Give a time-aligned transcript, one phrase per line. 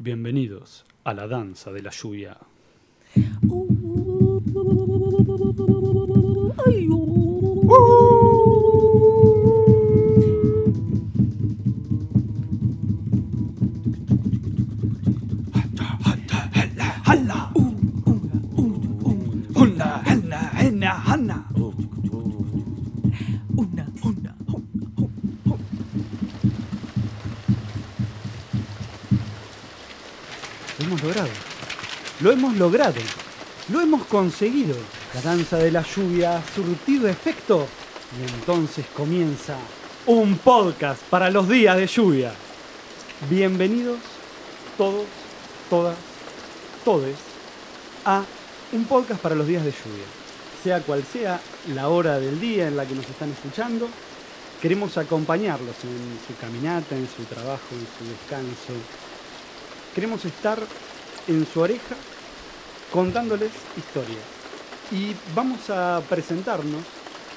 [0.00, 2.36] Bienvenidos a la danza de la lluvia.
[3.42, 3.67] Una,
[32.38, 33.00] hemos logrado.
[33.72, 34.76] Lo hemos conseguido.
[35.12, 37.66] La danza de la lluvia ha surtido efecto.
[38.16, 39.56] Y entonces comienza
[40.06, 42.32] un podcast para los días de lluvia.
[43.28, 43.98] Bienvenidos
[44.76, 45.06] todos,
[45.68, 45.96] todas,
[46.84, 47.16] todes
[48.04, 48.22] a
[48.70, 50.06] un podcast para los días de lluvia.
[50.62, 51.40] Sea cual sea
[51.74, 53.88] la hora del día en la que nos están escuchando,
[54.62, 58.74] queremos acompañarlos en su caminata, en su trabajo, en su descanso,
[59.92, 60.60] queremos estar
[61.26, 61.96] en su oreja
[62.92, 64.22] contándoles historias.
[64.90, 66.82] Y vamos a presentarnos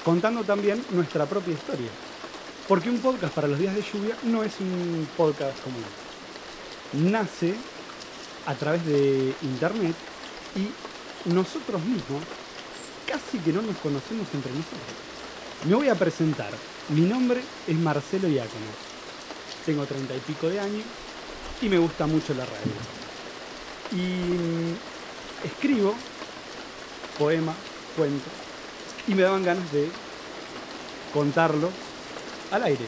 [0.04, 1.90] contando también nuestra propia historia.
[2.68, 5.84] Porque un podcast para los días de lluvia no es un podcast común.
[7.10, 7.54] Nace
[8.46, 9.94] a través de internet
[10.56, 12.22] y nosotros mismos
[13.06, 14.80] casi que no nos conocemos entre nosotros.
[15.64, 16.50] Me voy a presentar.
[16.88, 18.72] Mi nombre es Marcelo Iácono.
[19.64, 20.84] Tengo treinta y pico de años
[21.60, 22.72] y me gusta mucho la radio.
[23.92, 24.91] Y mm,
[25.44, 25.94] escribo
[27.18, 27.56] poemas,
[27.96, 28.32] cuentos,
[29.06, 29.88] y me daban ganas de
[31.12, 31.70] contarlos
[32.50, 32.84] al aire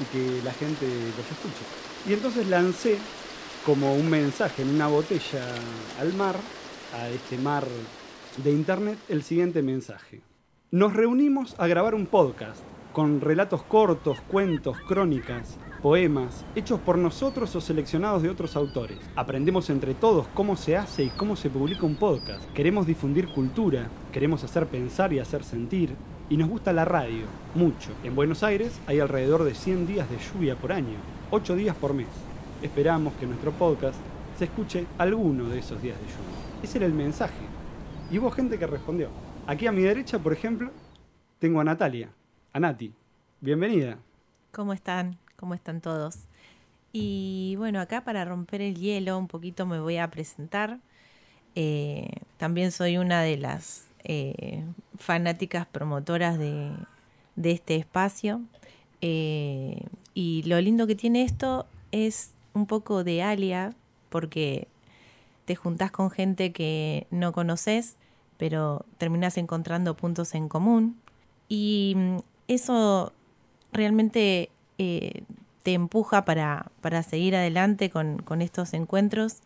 [0.00, 1.64] y que la gente los escuche.
[2.08, 2.98] Y entonces lancé
[3.64, 5.44] como un mensaje en una botella
[6.00, 6.36] al mar,
[6.94, 7.66] a este mar
[8.36, 10.20] de internet, el siguiente mensaje.
[10.70, 12.60] Nos reunimos a grabar un podcast
[12.96, 18.96] con relatos cortos, cuentos, crónicas, poemas, hechos por nosotros o seleccionados de otros autores.
[19.16, 22.42] Aprendemos entre todos cómo se hace y cómo se publica un podcast.
[22.54, 25.94] Queremos difundir cultura, queremos hacer pensar y hacer sentir.
[26.30, 27.90] Y nos gusta la radio, mucho.
[28.02, 30.96] En Buenos Aires hay alrededor de 100 días de lluvia por año,
[31.32, 32.08] 8 días por mes.
[32.62, 33.98] Esperamos que nuestro podcast
[34.38, 36.62] se escuche alguno de esos días de lluvia.
[36.62, 37.44] Ese era el mensaje.
[38.10, 39.10] Y hubo gente que respondió.
[39.46, 40.70] Aquí a mi derecha, por ejemplo,
[41.38, 42.08] tengo a Natalia,
[42.56, 42.90] a Nati.
[43.42, 43.98] Bienvenida.
[44.50, 45.18] ¿Cómo están?
[45.36, 46.20] ¿Cómo están todos?
[46.90, 50.78] Y bueno, acá para romper el hielo un poquito me voy a presentar.
[51.54, 52.08] Eh,
[52.38, 54.64] también soy una de las eh,
[54.98, 56.72] fanáticas promotoras de,
[57.34, 58.40] de este espacio.
[59.02, 59.82] Eh,
[60.14, 63.74] y lo lindo que tiene esto es un poco de alia,
[64.08, 64.66] porque
[65.44, 67.96] te juntás con gente que no conoces,
[68.38, 70.98] pero terminás encontrando puntos en común.
[71.50, 72.16] Y mm,
[72.48, 73.12] eso
[73.72, 75.22] realmente eh,
[75.62, 79.40] te empuja para, para seguir adelante con, con estos encuentros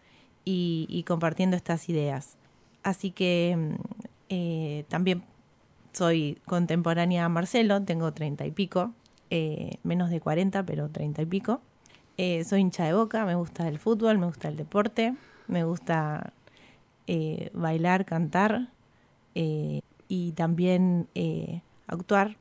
[0.44, 2.36] y, compartiendo estas ideas.
[2.82, 3.74] Así que mm,
[4.30, 5.22] eh, también
[5.92, 8.92] soy contemporánea a Marcelo, tengo treinta y pico,
[9.30, 11.60] eh, menos de 40, pero treinta y pico.
[12.44, 15.14] Soy hincha de boca, me gusta el fútbol, me gusta el deporte,
[15.46, 16.34] me gusta
[17.54, 18.68] bailar, cantar
[19.34, 21.08] y también
[21.86, 22.36] actuar,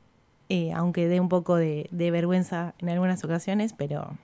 [0.50, 4.18] eh, aunque dé un poco de, de vergüenza en algunas ocasiones, pero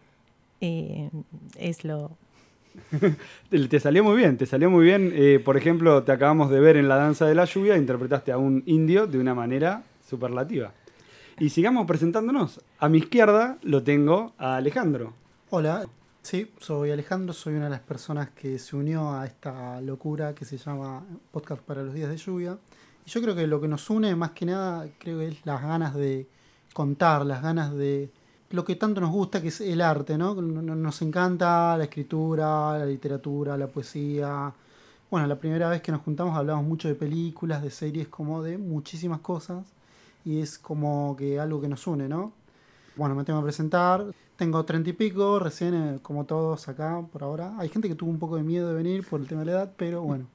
[0.61, 1.09] eh,
[1.57, 2.11] es lo,
[3.49, 5.13] Te, te salió muy bien, te salió muy bien.
[5.15, 8.39] Eh, por ejemplo, te acabamos de ver en La Danza de la Lluvia, interpretaste a
[8.39, 10.73] un indio de una manera superlativa.
[11.39, 12.61] Y sigamos presentándonos.
[12.81, 15.13] A mi izquierda lo tengo a Alejandro.
[15.51, 15.87] Hola,
[16.23, 20.45] sí, soy Alejandro, soy una de las personas que se unió a esta locura que
[20.45, 22.59] se llama Podcast para los días de lluvia.
[23.07, 25.95] Yo creo que lo que nos une más que nada, creo que es las ganas
[25.95, 26.27] de
[26.73, 28.11] contar, las ganas de
[28.51, 32.87] lo que tanto nos gusta, que es el arte, no- Nos encanta la escritura, la
[32.87, 34.53] literatura, la poesía.
[35.11, 38.59] Bueno, la primera vez que nos juntamos hablamos mucho de películas, de series, como de
[38.59, 39.65] muchísimas cosas.
[40.25, 42.33] Y es como que algo que nos une, ¿no?
[42.97, 44.05] Bueno, me tengo que presentar.
[44.37, 47.55] Tengo treinta y pico, recién, eh, como todos acá por ahora.
[47.59, 49.53] Hay gente que tuvo un poco de miedo de venir por el tema de la
[49.53, 50.27] edad, pero bueno.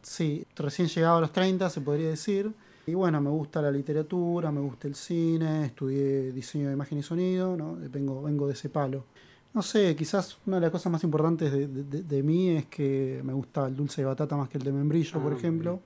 [0.00, 2.50] Sí, recién llegado a los 30, se podría decir.
[2.86, 7.02] Y bueno, me gusta la literatura, me gusta el cine, estudié diseño de imagen y
[7.02, 7.76] sonido, ¿no?
[7.90, 9.04] Vengo, vengo de ese palo.
[9.52, 13.20] No sé, quizás una de las cosas más importantes de, de- de- mí es que
[13.24, 15.80] me gusta el dulce de batata más que el de membrillo, Ah, por muy ejemplo.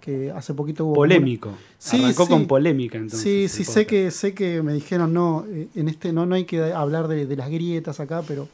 [0.00, 0.94] Que hace poquito hubo...
[0.94, 1.52] como una- Polémico.
[1.78, 2.30] Sí, Arrancó sí.
[2.30, 3.20] con polémica entonces.
[3.22, 6.44] Sí, sí, sé que, sé que me dijeron no, eh, en este no, no hay
[6.44, 8.48] que hablar de, de las grietas acá, pero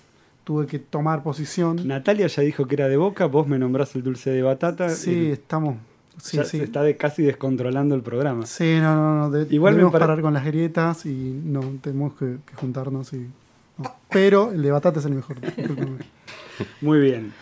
[0.45, 1.87] tuve que tomar posición.
[1.89, 4.91] Natalia ya dijo que era de boca, vos me nombrás el dulce de batata.
[4.91, 5.77] Sí, el- estamos.
[6.21, 6.59] Sí, ya sí.
[6.59, 8.45] se está de- casi descontrolando el programa.
[8.45, 9.31] Sí, no, no, no.
[9.31, 13.13] de- Igual me debemos pare- parar con las grietas y no, tenemos que, que juntarnos
[13.15, 13.27] y.
[13.79, 13.95] no.
[14.11, 15.37] Pero el de batata es el mejor.
[16.81, 17.33] Muy bien.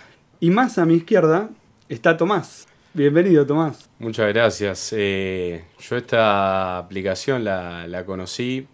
[0.41, 1.49] Y más a mi izquierda
[1.89, 2.67] está Tomás.
[2.97, 3.91] Bienvenido, Tomás.
[3.99, 4.95] Muchas gracias.
[4.97, 8.69] Eh, yo esta aplicación la, conocí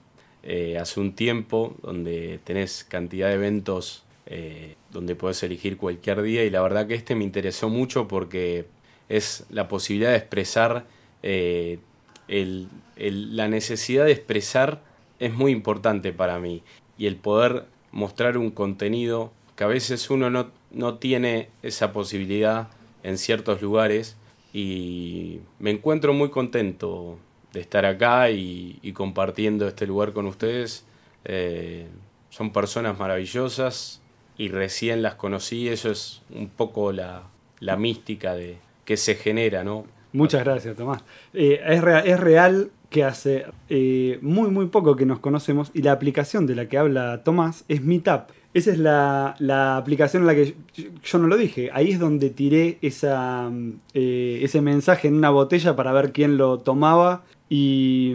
[0.45, 6.45] eh, hace un tiempo, donde tenés cantidad de eventos eh, donde podés elegir cualquier día
[6.45, 8.67] y la verdad que este me interesó mucho porque
[9.09, 10.87] es la posibilidad de expresar,
[11.25, 14.83] el, la necesidad de expresar
[15.19, 16.63] es muy importante para mí
[16.97, 22.69] y el poder mostrar un contenido que a veces uno no, no tiene esa posibilidad
[23.03, 24.17] en ciertos lugares
[24.53, 27.19] y me encuentro muy contento
[27.53, 30.85] de estar acá y, compartiendo este lugar con ustedes.
[31.25, 31.87] Eh,
[32.31, 34.03] son personas maravillosas
[34.37, 37.25] y recién las conocí, eso es un poco la,
[37.61, 39.85] la mística de que se genera, ¿no?
[40.13, 41.03] Muchas gracias, Tomás.
[41.33, 45.93] Eh, es, es real que hace eh, muy muy poco que nos conocemos y la
[45.93, 48.31] aplicación de la que habla Tomás es Meetup.
[48.55, 50.55] Esa es la, aplicación en la que
[51.03, 51.71] yo, no lo dije.
[51.73, 53.51] Ahí es donde tiré esa,
[53.95, 58.15] eh, ese mensaje en una botella para ver quién lo tomaba y,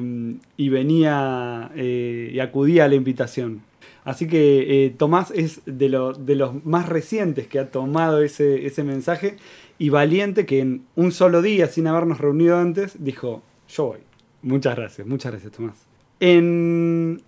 [0.57, 3.63] venía eh, y acudía a la invitación.
[4.03, 9.35] Así que Tomás es de, de, los más recientes que ha tomado ese, ese mensaje
[9.79, 13.99] y valiente que en un solo día, sin habernos reunido antes, dijo, yo voy.
[14.41, 15.87] Muchas gracias, muchas gracias Tomás.
[16.19, 17.21] En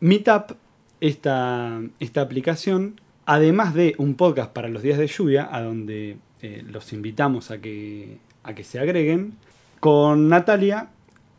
[0.00, 0.56] Meetup,
[1.04, 6.64] esta, esta aplicación, además de un podcast para los días de lluvia, a donde eh,
[6.66, 9.34] los invitamos a que, a que se agreguen,
[9.80, 10.88] con Natalia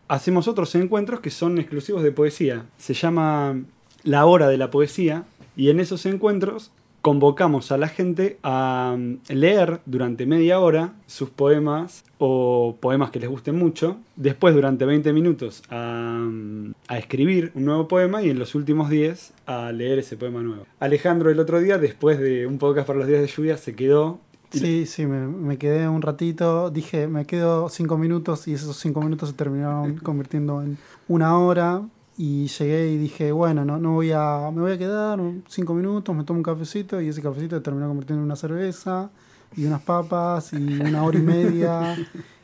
[0.08, 2.66] hacemos otros encuentros que son exclusivos de poesía.
[2.78, 3.60] Se llama
[4.04, 5.24] La Hora de la Poesía
[5.58, 6.70] y en esos encuentros
[7.06, 13.20] convocamos a la gente a mm, leer durante media hora sus poemas o poemas que
[13.20, 18.40] les gusten mucho, después durante 20 minutos mm, a, escribir un nuevo poema y en
[18.40, 20.66] los últimos 10 a leer ese poema nuevo.
[20.80, 24.20] Alejandro el otro día, después de un podcast para los días de lluvia, se quedó...
[24.50, 29.00] Sí, sí, me, me quedé un ratito, dije, me quedo 5 minutos y esos 5
[29.04, 31.84] minutos se terminaron convirtiendo en una hora
[32.18, 36.16] y llegué y dije, bueno, no, no voy a, me voy a quedar cinco minutos,
[36.16, 39.10] me tomo un cafecito y ese cafecito terminó convirtiendo en una cerveza
[39.56, 41.98] y unas papas y una hora y media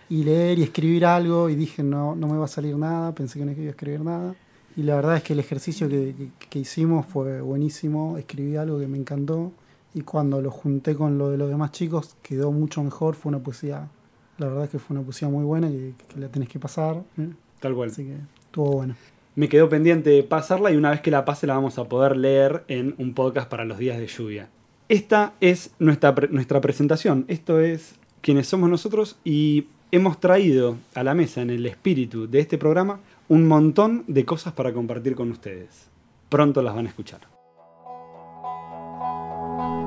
[0.09, 3.39] y leer y escribir algo y dije, no, no me va a salir nada, pensé
[3.39, 4.35] que no iba a escribir nada.
[4.75, 8.87] Y la verdad es que el ejercicio que, que, hicimos fue buenísimo, escribí algo que
[8.87, 9.51] me encantó
[9.93, 13.39] y cuando lo junté con lo de los demás chicos quedó mucho mejor, fue una
[13.39, 13.89] poesía,
[14.37, 17.03] la verdad es que fue una poesía muy buena que, que la tenés que pasar.
[17.17, 17.29] ¿eh?
[17.59, 17.89] Tal cual.
[17.89, 18.15] Así que
[18.47, 18.95] estuvo bueno
[19.35, 22.63] me quedó pendiente pasarla y una vez que la pase la vamos a poder leer
[22.67, 24.49] en un podcast para los días de lluvia.
[24.89, 31.13] Esta es nuestra, nuestra presentación, esto es quienes somos nosotros y hemos traído a la
[31.13, 35.89] mesa en el espíritu de este programa un montón de cosas para compartir con ustedes.
[36.29, 37.21] Pronto las van a escuchar.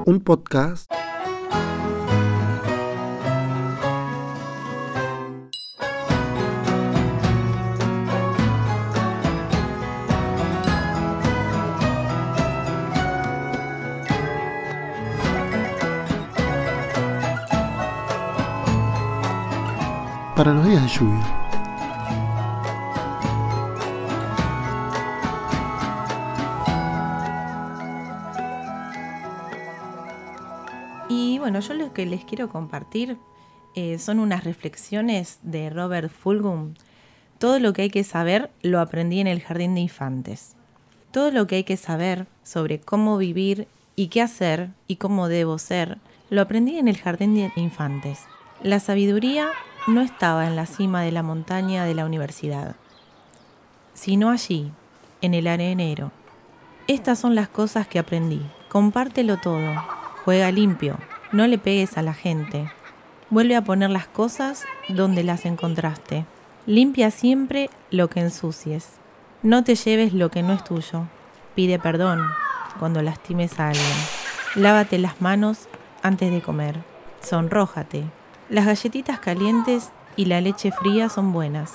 [0.07, 0.91] Un podcast
[20.37, 21.41] para los días de lluvia.
[31.09, 33.17] Y bueno, yo lo que les quiero compartir
[33.77, 36.75] eh, son unas reflexiones de Robert Fulgum.
[37.39, 40.57] Todo lo que hay que saber lo aprendí en el jardín de infantes.
[41.13, 45.59] Todo lo que hay que saber sobre cómo vivir y qué hacer y cómo debo
[45.59, 45.99] ser,
[46.31, 48.25] lo aprendí en el jardín de infantes.
[48.63, 49.51] La sabiduría
[49.87, 52.77] no estaba en la cima de la montaña de la universidad,
[53.93, 54.73] sino allí,
[55.21, 56.11] en el arenero.
[56.87, 58.43] Estas son las cosas que aprendí.
[58.69, 59.75] Compártelo todo.
[60.25, 60.99] Juega limpio.
[61.33, 62.71] No le pegues a la gente.
[63.31, 66.25] Vuelve a poner las cosas donde las encontraste.
[66.67, 68.93] Limpia siempre lo que ensucies.
[69.43, 71.07] No te lleves lo que no es tuyo.
[71.55, 72.23] Pide perdón
[72.79, 73.97] cuando lastimes a alguien.
[74.55, 75.69] Lávate las manos
[76.03, 76.83] antes de comer.
[77.21, 78.05] Sonrójate
[78.51, 81.73] las galletitas calientes y la leche fría son buenas.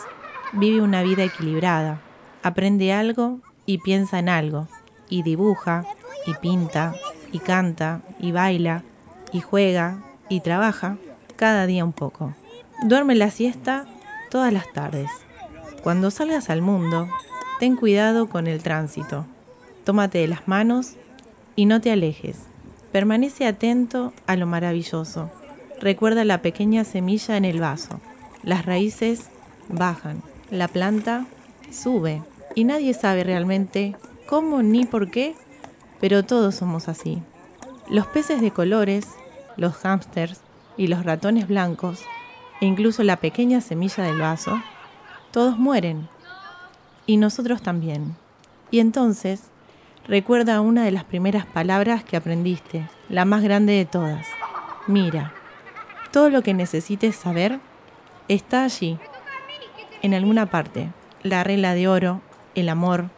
[0.53, 1.99] Vive una vida equilibrada.
[2.43, 4.67] Aprende algo y piensa en algo.
[5.09, 5.85] Y dibuja,
[6.27, 6.93] y pinta,
[7.31, 8.83] y canta, y baila,
[9.31, 9.97] y juega,
[10.29, 10.97] y trabaja,
[11.35, 12.35] cada día un poco.
[12.83, 13.85] Duerme la siesta
[14.29, 15.09] todas las tardes.
[15.81, 17.09] Cuando salgas al mundo,
[17.59, 19.25] ten cuidado con el tránsito.
[19.85, 20.93] Tómate de las manos
[21.55, 22.37] y no te alejes.
[22.91, 25.31] Permanece atento a lo maravilloso
[25.79, 27.99] recuerda la pequeña semilla en el vaso.
[28.43, 29.29] Las raíces
[29.67, 30.21] bajan,
[30.51, 31.25] la planta
[31.71, 32.21] sube
[32.55, 33.95] y nadie sabe realmente
[34.27, 35.35] cómo ni por qué,
[35.99, 37.21] pero todos somos así.
[37.89, 39.07] Los peces de colores,
[39.57, 40.41] los hámsters
[40.77, 42.01] y los ratones blancos,
[42.61, 44.61] e incluso la pequeña semilla del vaso,
[45.31, 46.07] todos mueren.
[47.05, 48.15] Y nosotros también.
[48.69, 49.43] Y entonces,
[50.07, 54.27] recuerda una de las primeras palabras que aprendiste, la más grande de todas.
[54.87, 55.33] Mira.
[56.11, 57.59] Todo lo que necesites saber
[58.27, 58.97] está allí,
[60.01, 60.91] en alguna parte.
[61.21, 62.21] La regla de oro,
[62.55, 63.09] el amor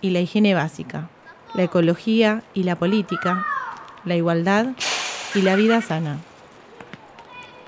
[0.00, 1.08] y la higiene básica,
[1.54, 3.46] la ecología y la política,
[4.04, 4.68] la igualdad
[5.34, 6.18] y la vida sana.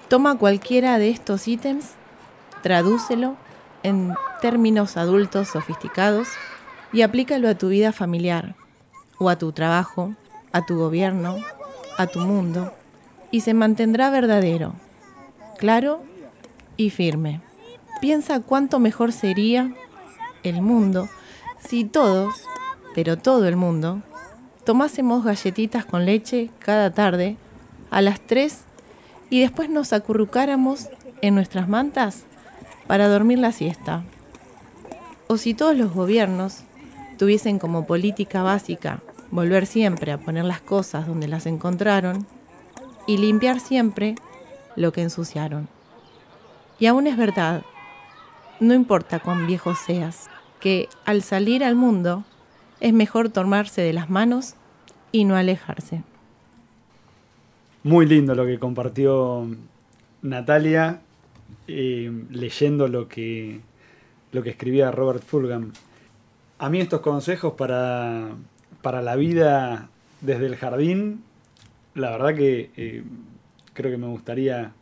[0.08, 1.92] Toma cualquiera de estos ítems,
[2.62, 3.36] tradúcelo
[3.82, 6.28] en términos adultos sofisticados
[6.92, 8.54] y aplícalo a tu vida familiar,
[9.18, 10.14] o a tu trabajo,
[10.52, 11.36] a tu gobierno,
[11.98, 12.74] a tu mundo,
[13.32, 14.74] y se mantendrá verdadero,
[15.58, 16.04] claro
[16.76, 17.40] y firme.
[18.00, 19.74] Piensa cuánto mejor sería
[20.44, 21.08] el mundo
[21.66, 22.44] si todos,
[22.94, 24.02] pero todo el mundo,
[24.64, 27.36] tomásemos galletitas con leche cada tarde
[27.90, 28.64] a las 3
[29.30, 30.88] y después nos acurrucáramos
[31.22, 32.24] en nuestras mantas
[32.86, 34.02] para dormir la siesta.
[35.28, 36.64] O si todos los gobiernos
[37.16, 42.26] tuviesen como política básica volver siempre a poner las cosas donde las encontraron
[43.06, 44.14] y limpiar siempre
[44.76, 45.68] lo que ensuciaron.
[46.78, 47.62] Y aún es verdad,
[48.60, 50.28] no importa cuán viejo seas,
[50.60, 52.24] que al salir al mundo
[52.80, 54.54] es mejor tomarse de las manos
[55.12, 56.02] y no alejarse.
[57.84, 59.46] Muy lindo lo que compartió
[60.22, 61.00] Natalia
[61.68, 63.60] eh, leyendo lo que,
[64.32, 65.72] lo que escribía Robert Fulgham.
[66.58, 68.30] A mí estos consejos para,
[68.82, 69.88] para la vida
[70.20, 71.24] desde el jardín,
[71.94, 73.04] la verdad que eh,
[73.74, 74.72] creo que me gustaría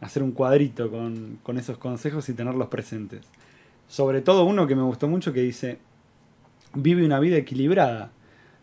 [0.00, 3.20] hacer un cuadrito con, con esos consejos y tenerlos presentes.
[3.88, 5.78] Sobre todo uno que me gustó mucho que dice,
[6.74, 8.10] vive una vida equilibrada,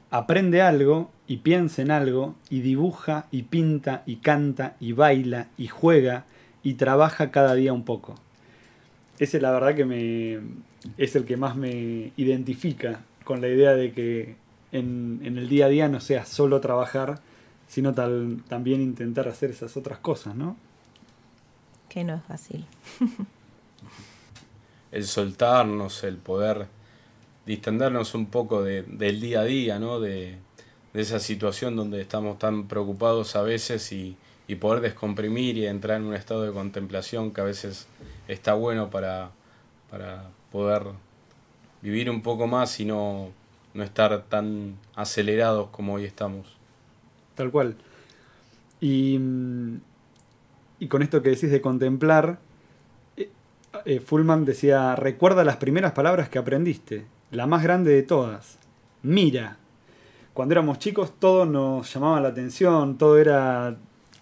[0.10, 5.68] aprende algo y piensa en algo y dibuja y pinta y canta y baila y
[5.68, 6.26] juega
[6.64, 8.16] y trabaja cada día un poco.
[9.20, 10.40] Ese la verdad que me
[10.98, 14.36] es el que más me identifica con la idea de que
[14.72, 17.20] en, en el día a día no sea solo trabajar,
[17.68, 20.56] sino tal, también intentar hacer esas otras cosas, ¿no?
[21.90, 22.66] Que no es fácil.
[24.92, 26.68] el soltarnos, el poder
[27.46, 30.00] distendernos un poco de, del día a día, ¿no?
[30.00, 30.38] De,
[30.94, 35.98] de, esa situación donde estamos tan preocupados a veces y, y, poder descomprimir y entrar
[36.02, 37.88] en un estado de contemplación que a veces
[38.28, 39.32] está bueno para,
[39.90, 40.84] para poder
[41.82, 43.30] vivir un poco más y no,
[43.74, 46.57] no estar tan acelerados como hoy estamos.
[47.38, 47.76] Tal cual.
[48.82, 49.20] Y,
[50.80, 52.40] y con esto que decís de contemplar,
[53.16, 53.30] eh,
[53.86, 58.58] eh, Fullman decía, recuerda las primeras palabras que aprendiste, la más grande de todas,
[59.04, 59.58] mira.
[60.34, 63.76] Cuando éramos chicos todo nos llamaba la atención, todo era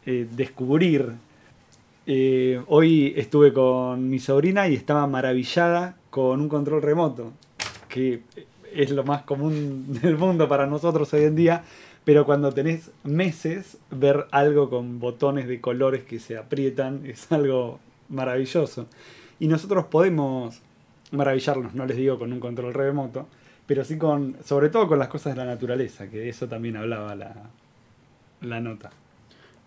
[0.05, 1.13] eh, descubrir.
[2.67, 7.33] Hoy estuve con mi sobrina y estaba maravillada con un control remoto,
[7.89, 8.21] que
[8.73, 11.63] es lo más común del mundo para nosotros hoy en día,
[12.05, 17.79] pero cuando tenés meses, ver algo con botones de colores que se aprietan es algo
[18.09, 18.85] maravilloso.
[19.39, 20.61] Y nosotros podemos
[21.11, 23.27] maravillarnos, no les digo con un control remoto,
[23.65, 26.77] pero sí con, sobre todo con las cosas de la naturaleza, que de eso también
[26.77, 27.33] hablaba la,
[28.41, 28.91] la nota.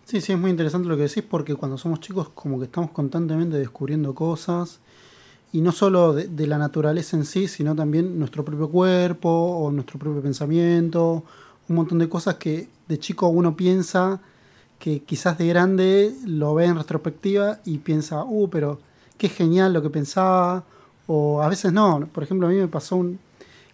[0.05, 2.91] Sí, sí, es muy interesante lo que decís porque cuando somos chicos como que estamos
[2.91, 4.79] constantemente descubriendo cosas
[5.51, 9.71] y no solo de, de, la naturaleza en sí, sino también nuestro propio cuerpo o
[9.71, 11.23] nuestro propio pensamiento,
[11.69, 14.19] un montón de cosas que de chico uno piensa
[14.79, 18.79] que quizás de grande lo ve en retrospectiva y piensa, uh, pero
[19.17, 20.63] qué genial lo que pensaba,
[21.05, 22.07] o a veces no.
[22.13, 23.19] Por ejemplo, a mí me pasó un,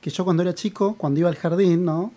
[0.01, 2.11] que yo cuando era chico, cuando iba al jardín, ¿no?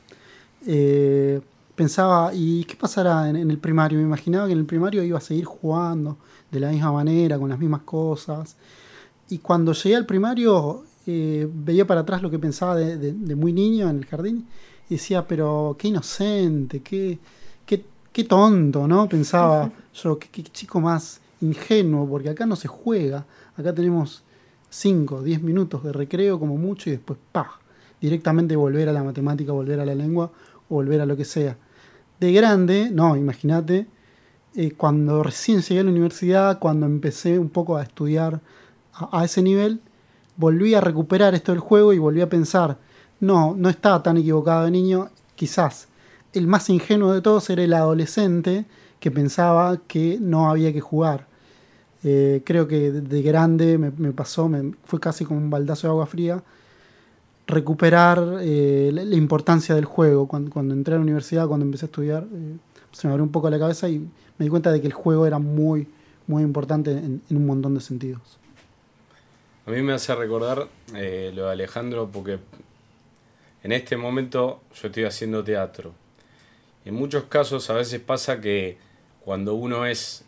[0.67, 1.41] Eh,
[1.75, 3.99] pensaba, ¿y qué pasará en, el primario?
[3.99, 6.17] Me imaginaba que en el primario iba a seguir jugando
[6.51, 8.57] de la misma manera, con las mismas cosas.
[9.29, 13.53] Y cuando llegué al primario, eh, veía para atrás lo que pensaba de, de, muy
[13.53, 14.47] niño en el jardín
[14.89, 17.19] y decía, pero qué inocente, qué,
[17.67, 19.09] qué, qué tonto, ¿no?
[19.09, 23.27] Pensaba yo, qué, qué, chico más ingenuo, porque acá no se juega,
[23.57, 24.23] acá tenemos
[24.71, 27.51] 5, 10 minutos de recreo como mucho y después, ¡pah!
[28.01, 30.31] Directamente volver a la matemática, volver a la lengua
[30.69, 31.57] o volver a lo que sea.
[32.21, 33.87] De grande, no, imagínate,
[34.55, 38.41] eh, cuando recién llegué a la universidad, cuando empecé un poco a estudiar
[38.95, 39.81] a, a, ese nivel,
[40.37, 42.79] volví a recuperar esto del juego y volví a pensar,
[43.21, 45.89] no, no estaba tan equivocado de niño, quizás
[46.33, 48.67] el más ingenuo de todos era el adolescente
[49.01, 51.27] que pensaba que no había que jugar.
[52.05, 56.07] Eh, creo que de grande me, pasó, me, fue casi como un baldazo de agua
[56.07, 56.43] fría.
[57.47, 60.29] recuperar eh, la, importancia del juego.
[60.29, 62.57] Cuando, entré a la universidad, cuando empecé a estudiar, eh,
[62.93, 65.27] se me abrió un poco la cabeza y me di cuenta de que el juego
[65.27, 65.89] era muy,
[66.27, 68.39] muy importante en, en un montón de sentidos.
[69.67, 72.39] A mí me hace recordar lo de Alejandro porque
[73.63, 75.95] en este momento yo estoy haciendo teatro.
[76.85, 78.79] En muchos casos a veces pasa que
[79.25, 80.25] cuando uno es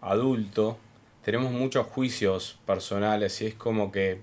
[0.00, 0.78] adulto
[1.24, 4.20] tenemos muchos juicios personales y es como que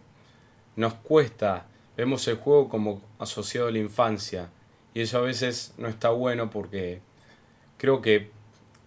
[0.75, 1.65] nos cuesta,
[1.95, 4.49] vemos el juego como asociado a la infancia
[4.93, 7.01] y eso a veces no está bueno porque
[7.77, 8.31] creo que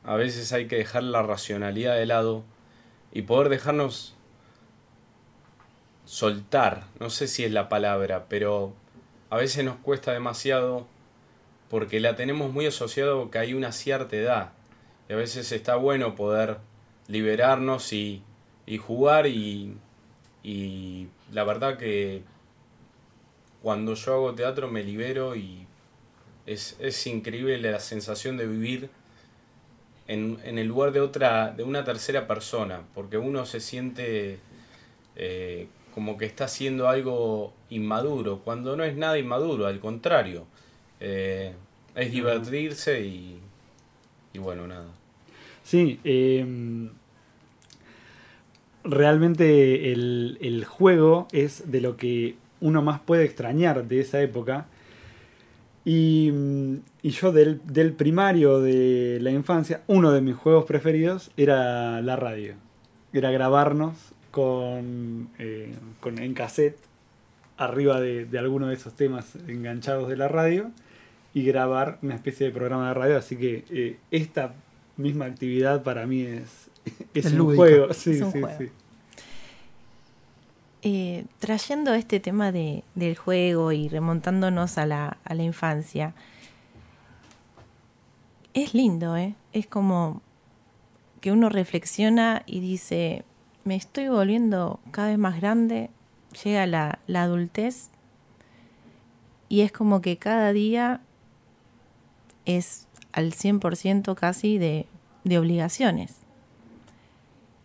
[0.04, 2.44] a veces hay que dejar la racionalidad de lado
[3.12, 4.14] y poder dejarnos
[6.04, 8.74] soltar, no sé si es la palabra, pero
[9.32, 10.86] a veces nos cuesta demasiado
[11.70, 14.52] porque la tenemos muy asociado que hay una cierta edad.
[15.08, 16.58] Y a veces está bueno poder
[17.08, 18.22] liberarnos y,
[18.66, 19.74] y jugar y,
[20.42, 22.24] y la verdad que
[23.62, 25.66] cuando yo hago teatro me libero y
[26.44, 28.90] es, es increíble la sensación de vivir
[30.08, 34.40] en, en, el lugar de otra, de una tercera persona, porque uno se siente
[35.16, 40.46] eh, como que está haciendo algo inmaduro, cuando no es nada inmaduro, al contrario,
[41.00, 41.52] eh,
[41.94, 43.38] es divertirse y,
[44.32, 44.88] y, bueno, nada.
[45.62, 46.44] Sí, eh,
[48.84, 54.66] realmente el, el juego es de lo que uno más puede extrañar de esa época.
[55.84, 56.32] Y,
[57.02, 62.14] y, yo del, del, primario de la infancia, uno de mis juegos preferidos era la
[62.14, 62.54] radio.
[63.12, 66.78] Era grabarnos con, eh, con en cassette
[67.56, 70.70] arriba de, de, alguno de esos temas enganchados de la radio
[71.34, 73.16] y grabar una especie de programa de radio.
[73.16, 74.54] Así que eh, esta
[74.96, 76.70] misma actividad para mí es,
[77.14, 77.92] es, es un juego.
[77.94, 78.58] Sí, es un sí, juego.
[78.58, 78.70] sí.
[80.84, 86.12] Eh, trayendo este tema de, del juego y remontándonos a la, a la, infancia,
[88.52, 89.36] es lindo, ¿eh?
[89.52, 90.22] Es como
[91.20, 93.24] que uno reflexiona y dice,
[93.62, 95.88] me estoy volviendo cada vez más grande,
[96.32, 97.90] llega la, la adultez
[99.48, 101.00] y es como que cada día
[102.44, 104.86] es al 100% casi de,
[105.24, 106.16] de obligaciones.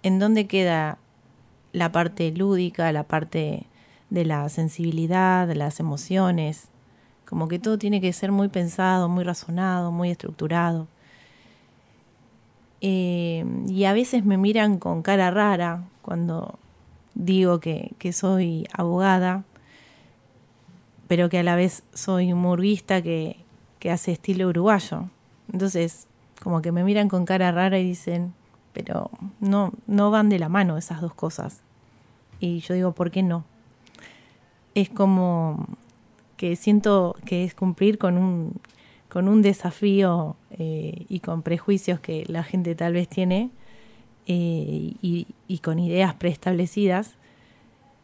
[0.03, 0.99] ¿En dónde queda
[1.77, 3.67] la parte lúdica, la parte
[4.10, 6.69] de la sensibilidad, de las emociones.
[7.25, 10.88] Como que todo tiene que ser muy pensado, muy razonado, muy estructurado.
[12.80, 16.58] Eh, y a veces me miran con cara rara cuando
[17.17, 19.43] digo que, que, soy abogada,
[21.08, 23.38] pero que a la vez soy un murguista que,
[23.80, 25.10] que hace estilo uruguayo.
[25.51, 26.08] Entonces,
[26.41, 28.34] como que me miran con cara rara y dicen,
[28.73, 31.62] pero no, no van de la mano esas dos cosas.
[32.39, 33.43] Y yo digo, ¿por qué no?
[34.75, 35.65] Es como
[36.38, 38.53] que siento que es cumplir con un,
[39.10, 43.49] con un desafío eh, y con prejuicios que la gente tal vez tiene
[44.28, 47.16] eh, y, con ideas preestablecidas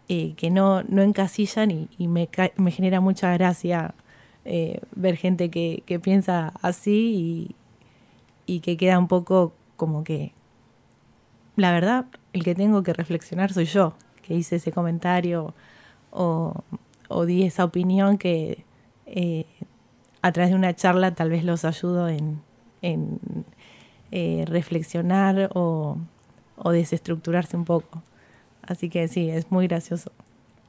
[0.09, 3.93] eh, que no, no encasillan y, me, me, genera mucha gracia
[4.95, 7.55] ver gente que, que piensa así
[8.45, 10.33] y, y que queda un poco como que
[11.55, 15.53] la verdad, el que tengo que reflexionar soy yo, que hice ese comentario
[16.11, 16.63] o,
[17.09, 18.65] o di esa opinión que
[19.05, 19.45] eh,
[20.21, 22.41] a través de una charla tal vez los ayudo en,
[22.81, 23.19] en
[24.11, 25.97] eh, reflexionar o,
[26.63, 28.01] o, desestructurarse un poco.
[28.61, 30.11] Así que sí, es muy gracioso.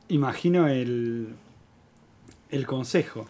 [0.09, 1.35] Imagino el,
[2.51, 3.27] el consejo,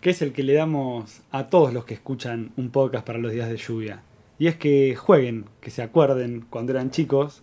[0.00, 3.32] que es el que le damos a todos los que escuchan un podcast para los
[3.32, 4.02] días de lluvia.
[4.38, 7.42] Y es que jueguen, que se acuerden cuando eran chicos,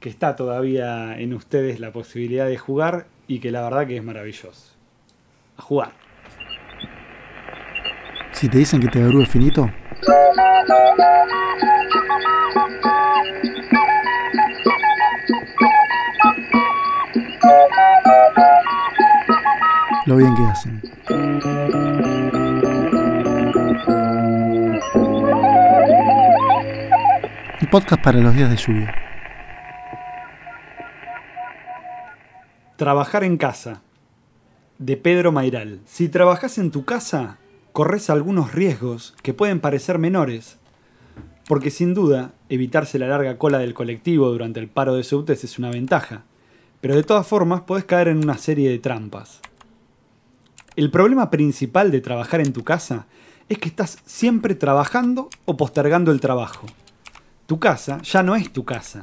[0.00, 4.02] que está todavía en ustedes la posibilidad de jugar y que la verdad que es
[4.02, 4.74] maravilloso.
[5.56, 5.92] A jugar.
[8.32, 9.70] Si te dicen que te es finito.
[20.10, 20.82] Lo bien que hacen.
[27.70, 28.92] Podcast para los días de lluvia.
[32.74, 33.82] Trabajar en casa.
[34.78, 35.78] De Pedro Mairal.
[35.84, 37.38] Si trabajas en tu casa,
[37.70, 40.58] corres algunos riesgos que pueden parecer menores.
[41.46, 45.60] Porque sin duda, evitarse la larga cola del colectivo durante el paro de subtes es
[45.60, 46.24] una ventaja.
[46.80, 49.40] Pero de todas formas, podés caer en una serie de trampas.
[50.76, 53.06] El problema principal de trabajar en tu casa
[53.48, 56.66] es que estás siempre trabajando o postergando el trabajo.
[57.46, 59.02] Tu casa ya no es tu casa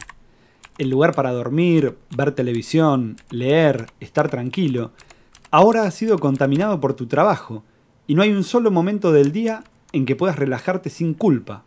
[0.78, 4.92] el lugar para dormir, ver televisión, leer, estar tranquilo,
[5.52, 7.64] ahora ha sido contaminado por tu trabajo
[8.06, 11.64] y no hay un solo momento del día en que puedas relajarte sin culpa.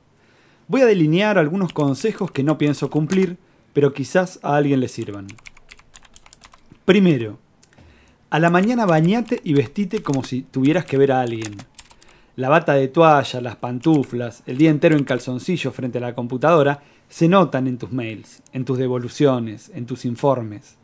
[0.68, 3.36] Voy a delinear algunos consejos que no pienso cumplir,
[3.72, 5.26] pero quizás a alguien le sirvan.
[6.84, 7.38] Primero,
[8.30, 11.56] a la mañana bañate y vestite como si tuvieras que ver a alguien.
[12.36, 16.80] La bata de toalla, las pantuflas, el día entero en calzoncillo frente a la computadora
[17.08, 20.76] se notan en tus mails, en tus devoluciones, en tus informes.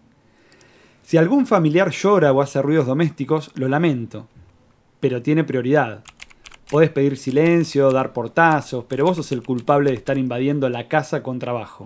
[1.03, 4.27] Si algún familiar llora o hace ruidos domésticos, lo lamento,
[4.99, 6.03] pero tiene prioridad.
[6.69, 11.23] Podés pedir silencio, dar portazos, pero vos sos el culpable de estar invadiendo la casa
[11.23, 11.85] con trabajo.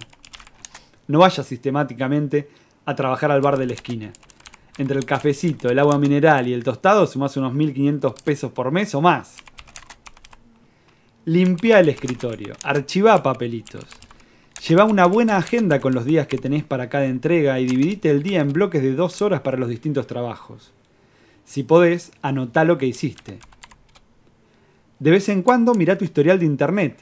[1.07, 2.49] No vayas sistemáticamente
[2.87, 4.11] a trabajar al bar de la esquina.
[4.81, 8.95] Entre el cafecito, el agua mineral y el tostado sumás unos 1.500 pesos por mes
[8.95, 9.37] o más.
[11.27, 13.85] Limpia el escritorio, archivá papelitos.
[14.67, 18.23] Lleva una buena agenda con los días que tenés para cada entrega y dividite el
[18.23, 20.73] día en bloques de dos horas para los distintos trabajos.
[21.45, 23.39] Si podés, anotá lo que hiciste.
[24.99, 27.01] De vez en cuando mirá tu historial de internet.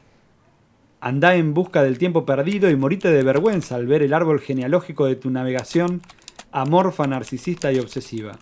[1.00, 5.06] Andá en busca del tiempo perdido y morite de vergüenza al ver el árbol genealógico
[5.06, 6.02] de tu navegación
[6.52, 8.38] amorfa, narcisista y obsesiva.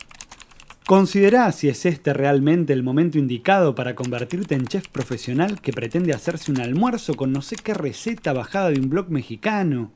[0.86, 6.12] Considera si es este realmente el momento indicado para convertirte en chef profesional que pretende
[6.12, 9.90] hacerse un almuerzo con no sé qué receta bajada de un blog mexicano.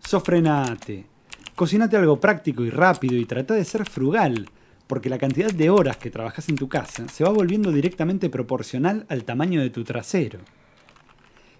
[0.00, 1.06] Sofrenate.
[1.54, 4.48] Cocinate algo práctico y rápido y trata de ser frugal
[4.86, 9.06] porque la cantidad de horas que trabajas en tu casa se va volviendo directamente proporcional
[9.08, 10.40] al tamaño de tu trasero.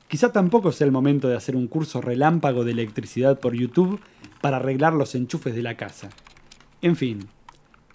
[0.09, 4.01] Quizá tampoco sea el momento de hacer un curso relámpago de electricidad por YouTube
[4.40, 6.11] para arreglar los enchufes de la casa.
[6.81, 7.27] En fin,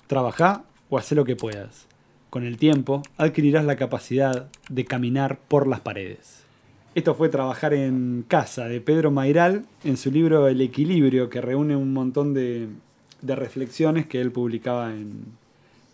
[0.08, 1.88] trabaja o haz lo que puedas.
[2.30, 6.44] Con el tiempo adquirirás la capacidad de caminar por las paredes.
[6.94, 11.78] Esto fue Trabajar en Casa de Pedro Mairal en su libro El Equilibrio, que reúne
[11.78, 12.68] un montón de,
[13.22, 15.24] reflexiones que él publicaba en,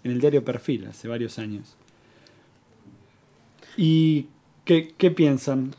[0.03, 1.75] en, el diario Perfil hace varios años.
[3.75, 4.25] ¿Y
[4.65, 5.75] qué, piensan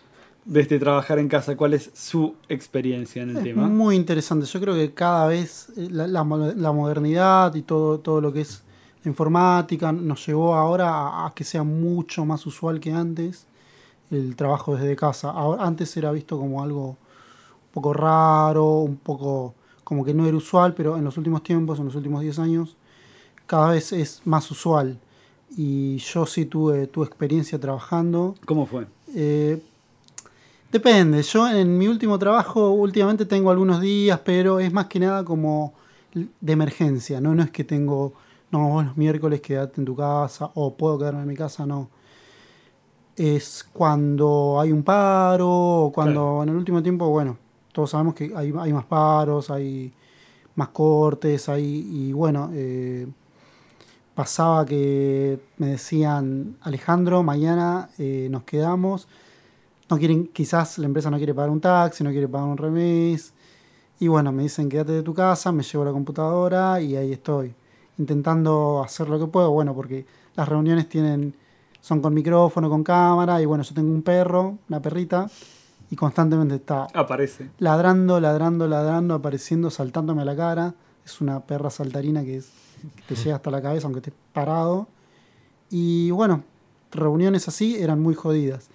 [0.48, 1.56] de este trabajar en casa?
[1.56, 3.68] ¿Cuál es su experiencia en el es tema?
[3.68, 4.46] Muy interesante.
[4.46, 8.62] Yo creo que cada vez la, la, la, modernidad y todo, todo lo que es
[9.04, 13.46] la informática nos llevó ahora a, a, que sea mucho más usual que antes
[14.10, 15.30] el trabajo desde casa.
[15.30, 20.36] Ahora, antes era visto como algo un poco raro, un poco como que no era
[20.36, 22.76] usual, pero en los últimos tiempos, en los últimos 10 años,
[23.46, 24.98] cada vez es más usual.
[25.56, 28.34] Y yo sí tuve tu experiencia trabajando.
[28.46, 28.86] ¿Cómo fue?
[29.14, 29.62] Eh,
[30.70, 31.22] depende.
[31.22, 35.74] Yo en mi último trabajo últimamente tengo algunos días, pero es más que nada como
[36.12, 37.20] de emergencia.
[37.20, 38.14] No, no es que tengo,
[38.50, 41.88] no, vos los miércoles quedate en tu casa o puedo quedarme en mi casa, no.
[43.16, 46.42] Es cuando hay un paro o cuando claro.
[46.44, 47.36] en el último tiempo, bueno,
[47.72, 49.92] todos sabemos que hay, hay, más paros, hay
[50.54, 53.06] más cortes, hay, y bueno, eh,
[54.14, 59.06] pasaba que me decían, Alejandro, mañana eh, nos quedamos,
[59.88, 63.32] no quieren, quizás la empresa no quiere pagar un taxi, no quiere pagar un remis,
[64.00, 67.54] y bueno, me dicen quédate de tu casa, me llevo la computadora y ahí estoy,
[67.98, 71.34] intentando hacer lo que puedo, bueno, porque las reuniones tienen,
[71.80, 75.28] son con micrófono, con cámara, y bueno, yo tengo un perro, una perrita,
[75.90, 77.50] y constantemente está Aparece.
[77.58, 80.74] ladrando, ladrando, ladrando, apareciendo, saltándome a la cara.
[81.04, 82.50] Es una perra saltarina que, es,
[82.94, 84.86] que te llega hasta la cabeza, aunque estés parado.
[85.70, 86.44] Y bueno,
[86.90, 88.68] reuniones así eran muy jodidas.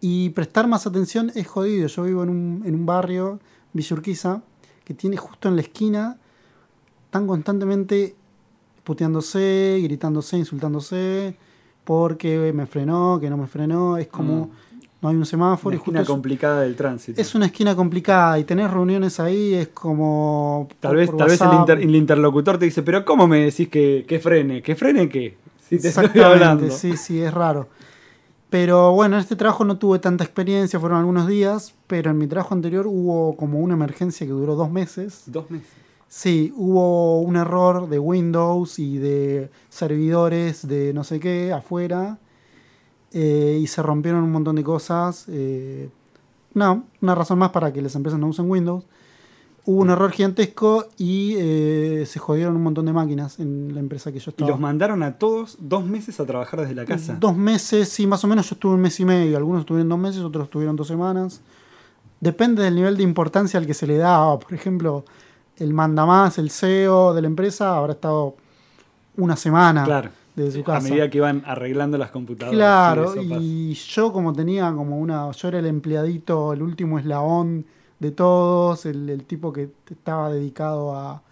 [0.00, 1.86] Y prestar más atención es jodido.
[1.86, 3.38] Yo vivo en un, en un barrio,
[3.72, 4.42] Villa Urquiza,
[4.84, 6.18] que tiene justo en la esquina,
[7.10, 8.16] tan constantemente
[8.84, 11.36] puteándose, gritándose, insultándose,
[11.84, 13.96] porque me frenó, que no me frenó.
[13.96, 14.46] Es como...
[14.46, 14.50] Mm
[15.02, 15.74] no hay un semáforo.
[15.74, 17.20] Una esquina justo complicada del tránsito.
[17.20, 20.68] Es una esquina complicada y tener reuniones ahí es como.
[20.78, 24.04] Tal vez, tal vez el, inter, el, interlocutor te dice, pero ¿cómo me decís que,
[24.06, 24.62] que frene?
[24.62, 25.36] ¿Que frene qué?
[25.68, 26.70] Si te estoy hablando.
[26.70, 27.68] Sí, sí, es raro.
[28.50, 32.26] Pero bueno, en este trabajo no tuve tanta experiencia, fueron algunos días, pero en mi
[32.26, 35.22] trabajo anterior hubo como una emergencia que duró dos meses.
[35.26, 35.70] ¿Dos meses?
[36.08, 42.18] Sí, hubo un error de Windows y de servidores de no sé qué afuera
[43.12, 45.26] eh, y se rompieron un montón de cosas.
[45.28, 45.88] Eh,
[46.52, 48.84] no, una razón más para que las empresas no usen Windows.
[49.66, 54.10] Hubo un error gigantesco y eh, se jodieron un montón de máquinas en la empresa
[54.10, 54.48] que yo estaba.
[54.48, 57.16] ¿Y los mandaron a todos dos meses a trabajar desde la casa?
[57.20, 59.36] Dos meses, sí, más o menos yo estuve un mes y medio.
[59.36, 61.42] Algunos estuvieron dos meses, otros estuvieron dos semanas.
[62.20, 64.38] Depende del nivel de importancia al que se le da.
[64.38, 65.04] Por ejemplo,
[65.56, 68.36] el mandamás, el CEO de la empresa, habrá estado
[69.16, 69.84] una semana.
[69.84, 70.86] Claro de su casa.
[70.86, 72.56] A medida que iban arreglando las computadoras.
[72.56, 77.66] Claro, sí, y yo como tenía como una, yo era el empleadito, el último eslabón
[78.00, 81.22] de todos, el, el tipo que estaba dedicado a,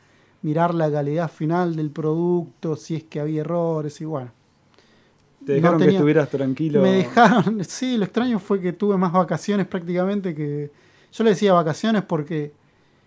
[0.43, 4.31] mirar la calidad final del producto, si es que había errores y bueno.
[5.45, 6.83] Te dejaron que estuvieras tranquilo.
[6.83, 10.71] Me dejaron, sí, lo extraño fue que tuve más vacaciones prácticamente que...
[11.11, 12.53] Yo le decía vacaciones porque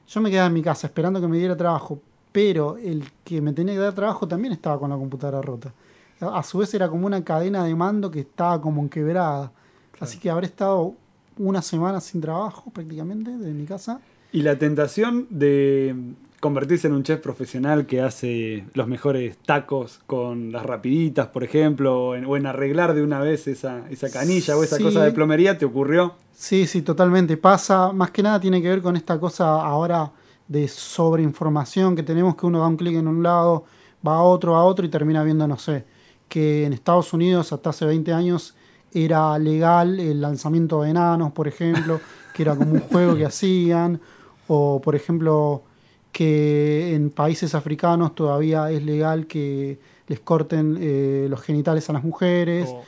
[0.07, 3.53] yo me quedaba en mi casa esperando que me diera trabajo, pero el que me
[3.53, 5.73] tenía que dar trabajo también estaba con la computadora rota.
[6.19, 9.51] A su vez era como una cadena de mando que estaba como en quebrada.
[9.99, 10.95] Así que habré estado
[11.37, 14.01] una semana sin trabajo prácticamente de mi casa.
[14.31, 15.95] Y la tentación de
[16.39, 22.09] convertirse en un chef profesional que hace los mejores tacos con las rapiditas, por ejemplo,
[22.09, 25.65] o en, arreglar de una vez esa, esa canilla o esa cosa de plomería, ¿te
[25.65, 26.15] ocurrió?
[26.33, 27.37] Sí, sí, totalmente.
[27.37, 30.11] Pasa, más que nada tiene que ver con esta cosa ahora
[30.47, 33.65] de sobreinformación que tenemos que uno da un clic en un lado,
[34.05, 35.85] va a otro, a otro y termina viendo, no sé,
[36.27, 38.55] que en Estados Unidos hasta hace 20 años
[38.93, 41.99] era legal el lanzamiento de enanos, por ejemplo,
[42.33, 43.99] que era como un juego que hacían,
[44.47, 45.63] o por ejemplo
[46.11, 52.03] que en países africanos todavía es legal que les corten eh, los genitales a las
[52.03, 52.67] mujeres.
[52.69, 52.83] Oh.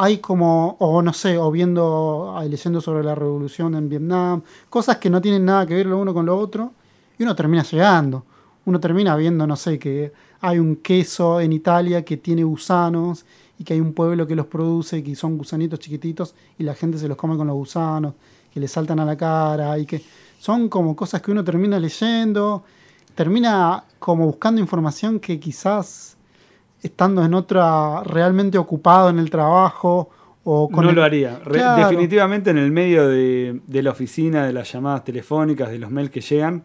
[0.00, 5.10] Hay como, o no sé, o viendo, leyendo sobre la revolución en Vietnam, cosas que
[5.10, 6.72] no tienen nada que ver lo uno con lo otro,
[7.18, 8.24] y uno termina llegando.
[8.64, 13.24] Uno termina viendo, no sé, que hay un queso en Italia que tiene gusanos
[13.58, 16.74] y que hay un pueblo que los produce y que son gusanitos chiquititos y la
[16.74, 18.14] gente se los come con los gusanos,
[18.52, 20.02] que le saltan a la cara y que
[20.38, 22.62] son como cosas que uno termina leyendo,
[23.14, 26.16] termina como buscando información que quizás
[26.80, 30.10] estando en otra, realmente ocupado en el trabajo
[30.44, 31.40] o con No lo haría.
[31.76, 36.20] Definitivamente en el medio de, la oficina, de las llamadas telefónicas, de los mails que
[36.20, 36.62] llegan,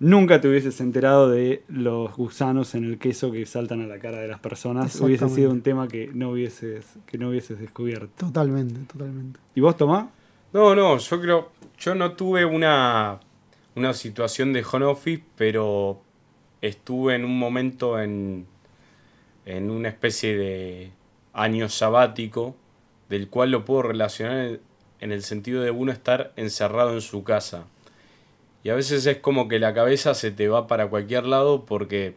[0.00, 4.18] nunca te hubieses enterado de los gusanos en el queso que saltan a la cara
[4.18, 5.00] de las personas.
[5.00, 8.08] Hubiese sido un tema que no hubieses, que no hubieses descubierto.
[8.16, 9.40] Totalmente, totalmente.
[9.54, 10.06] ¿Y vos, Tomás?
[10.52, 13.20] No, no, yo creo, yo no tuve una,
[13.74, 16.00] una situación de home office, pero
[16.62, 18.46] estuve en un momento en,
[19.44, 20.92] en una especie de
[21.32, 22.56] año sabático,
[23.08, 24.60] del cual lo puedo relacionar
[25.00, 27.66] en el sentido de uno estar encerrado en su casa.
[28.62, 32.16] Y a veces es como que la cabeza se te va para cualquier lado porque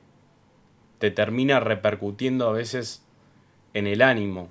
[0.99, 3.03] te termina repercutiendo a veces
[3.73, 4.49] en el ánimo.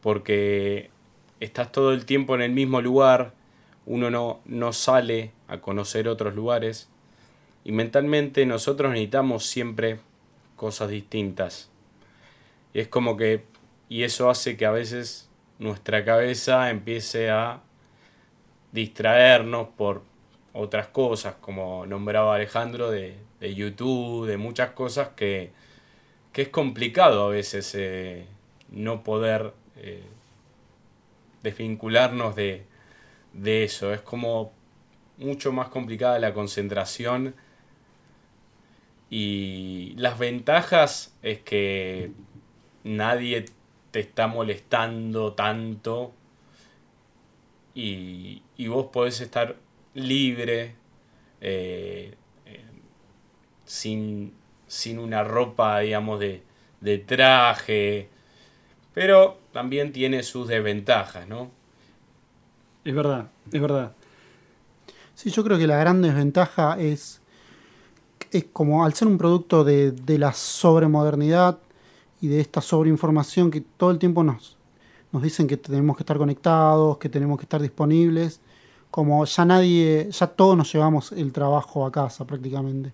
[0.00, 0.90] Porque
[1.40, 3.34] estás todo el tiempo en el mismo lugar,
[3.86, 6.88] uno no, no sale a conocer otros lugares
[7.64, 10.00] y mentalmente nosotros necesitamos siempre
[10.56, 11.70] cosas distintas.
[12.72, 13.44] Y es como que,
[13.88, 17.62] y eso hace que a veces nuestra cabeza empiece a
[18.72, 20.02] distraernos por
[20.52, 25.50] otras cosas, como nombraba Alejandro, de, YouTube, de muchas cosas que,
[26.32, 28.26] que, es complicado a veces eh,
[28.70, 30.02] no poder eh,
[31.42, 32.66] desvincularnos de,
[33.44, 33.92] eso.
[33.92, 34.52] Es como
[35.18, 37.34] mucho más complicada la concentración.
[39.08, 42.12] Y las ventajas es que
[42.84, 43.44] nadie
[43.90, 46.12] te está molestando tanto
[47.74, 49.56] y, vos podés estar
[49.94, 50.74] libre,
[51.40, 52.14] eh,
[52.46, 52.64] eh,
[53.64, 54.32] sin,
[54.66, 56.42] sin, una ropa, digamos, de,
[56.80, 58.08] de traje,
[58.94, 61.50] pero también tiene sus desventajas, ¿no?
[62.84, 63.92] Es verdad, es verdad.
[65.14, 67.20] Sí, yo creo que la gran desventaja es,
[68.30, 71.58] es como al ser un producto de, de la sobremodernidad
[72.20, 74.56] y de esta sobreinformación que todo el tiempo nos,
[75.12, 78.40] nos dicen que tenemos que estar conectados, que tenemos que estar disponibles,
[78.90, 82.92] como ya nadie, ya todos nos llevamos el trabajo a casa prácticamente.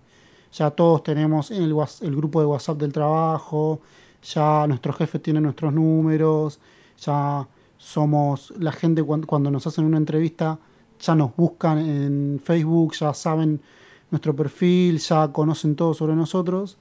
[0.53, 3.81] Ya todos tenemos en el, el grupo de WhatsApp del trabajo,
[4.23, 6.59] ya nuestros jefes tienen nuestros números,
[6.99, 10.59] ya somos la gente cuando, nos hacen una entrevista,
[10.99, 13.61] ya nos buscan en Facebook, ya saben
[14.09, 16.77] nuestro perfil, ya conocen todo sobre nosotros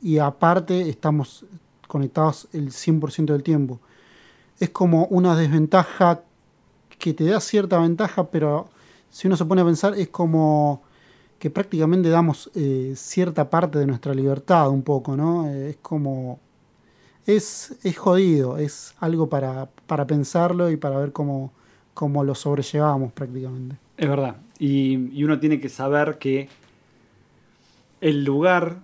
[0.00, 1.44] y aparte estamos
[1.86, 3.80] conectados el 100% del tiempo.
[4.58, 6.22] Es como una desventaja
[6.98, 8.68] que te da cierta ventaja, pero
[9.10, 10.82] si uno se pone a pensar es como
[11.38, 15.48] que prácticamente damos eh, cierta parte de nuestra libertad un poco, ¿no?
[15.48, 16.40] es como
[17.28, 19.68] es, es jodido, es algo para,
[20.06, 21.52] pensarlo y para ver cómo,
[21.92, 23.76] cómo lo sobrellevamos prácticamente.
[23.98, 24.36] Es verdad.
[24.58, 26.48] Y, uno tiene que saber que
[28.00, 28.78] el lugar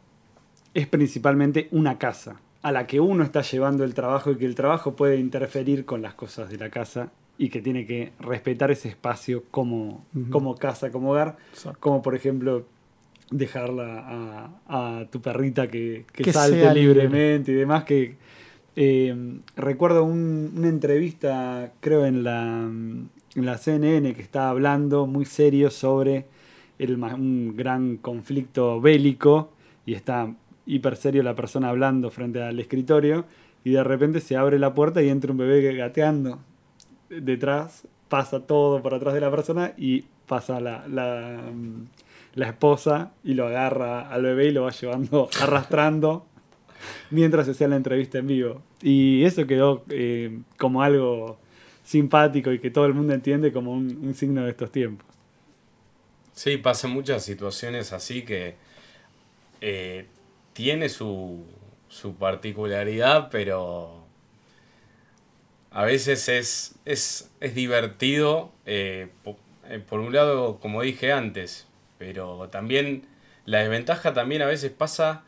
[0.74, 4.55] es principalmente una casa a la que uno está llevando el trabajo y que el
[4.55, 8.88] trabajo puede interferir con las cosas de la casa y que tiene que respetar ese
[8.88, 11.37] espacio como, como casa, como hogar,
[11.81, 12.64] como por ejemplo
[13.31, 18.16] dejarla a, tu perrita que, que, salte libremente y demás, que
[18.77, 25.70] eh, recuerdo una entrevista, creo en la, en la CNN, que estaba hablando muy serio
[25.70, 26.27] sobre
[26.79, 29.51] el un gran conflicto bélico
[29.87, 30.35] y está
[30.66, 33.27] hiper serio la persona hablando frente al escritorio
[33.64, 36.40] y de repente se abre la puerta y entra un bebé gateando
[37.08, 41.86] detrás, pasa todo por atrás de la persona y pasa la, la, mm,
[42.34, 46.26] la esposa y lo agarra al bebé y lo va llevando arrastrando
[47.10, 48.62] mientras se hacía la entrevista en vivo.
[48.82, 51.38] Y eso quedó eh, como algo
[51.84, 55.06] simpático y que todo el mundo entiende como un, signo de estos tiempos.
[56.32, 58.56] Sí, pasan muchas situaciones así que
[59.60, 60.06] eh,
[60.52, 61.44] tiene su,
[61.88, 64.03] su particularidad, pero
[65.74, 69.10] a veces es, es, es divertido, eh,
[69.68, 73.08] eh, por un lado, como dije antes, pero también
[73.46, 75.24] la desventaja también a veces pasa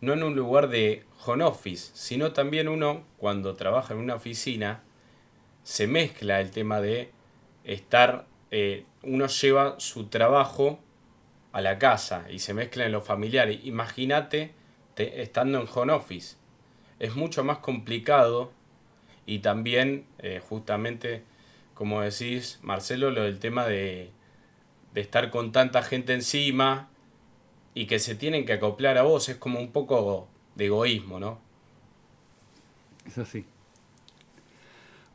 [0.00, 4.82] no en un lugar de home office, sino también uno cuando trabaja en una oficina,
[5.62, 7.12] se mezcla el tema de
[7.64, 10.80] estar, eh, uno lleva su trabajo
[11.52, 13.50] a la casa y se mezcla en lo familiar.
[13.50, 14.54] Imagínate
[14.94, 16.36] te- estando en home office.
[16.98, 18.52] Es mucho más complicado
[19.28, 21.22] y también, eh, justamente,
[21.74, 24.10] como decís, Marcelo, lo del tema de,
[24.94, 26.88] de estar con tanta gente encima
[27.74, 31.38] y que se tienen que acoplar a vos, es como un poco de egoísmo, ¿no?
[33.06, 33.44] Es así.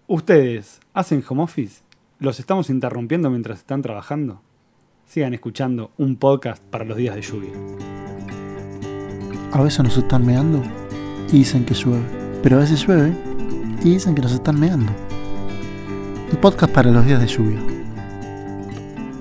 [0.05, 1.81] ¿Ustedes hacen home office?
[2.19, 4.43] ¿Los estamos interrumpiendo mientras están trabajando?
[5.07, 7.53] Sigan escuchando un podcast para los días de lluvia.
[9.53, 10.61] A veces nos están meando
[11.29, 12.05] y dicen que llueve.
[12.43, 13.33] Pero a veces llueve
[13.83, 14.91] y dicen que nos están meando.
[16.31, 17.59] El podcast para los días de lluvia.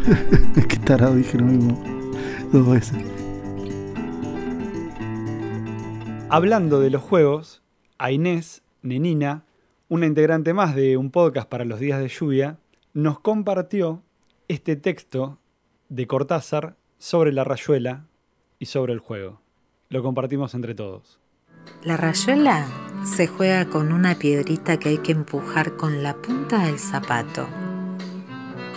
[0.57, 1.83] es que tarado dije lo mismo
[2.53, 2.99] dos veces.
[6.29, 7.63] Hablando de los juegos,
[7.99, 9.45] a Inés, Nenina,
[9.89, 12.59] una integrante más de un podcast para los días de lluvia,
[12.95, 14.03] nos compartió
[14.49, 15.39] este texto
[15.89, 18.07] de Cortázar sobre la rayuela
[18.59, 19.41] y sobre el juego.
[19.89, 21.22] Lo compartimos entre todos.
[21.85, 22.65] La rayuela
[23.05, 27.49] se juega con una piedrita que hay que empujar con la punta del zapato.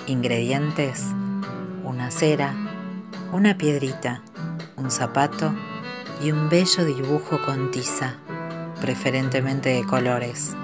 [0.08, 1.04] Ingredientes:
[1.84, 2.56] una cera,
[3.32, 4.24] una piedrita,
[4.76, 5.54] un zapato
[6.24, 8.15] y un bello dibujo con tiza,
[8.82, 10.56] preferentemente de colores.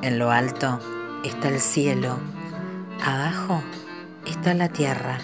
[0.00, 0.80] En lo alto
[1.22, 2.16] está el cielo,
[3.04, 3.62] abajo
[4.26, 5.18] está la tierra.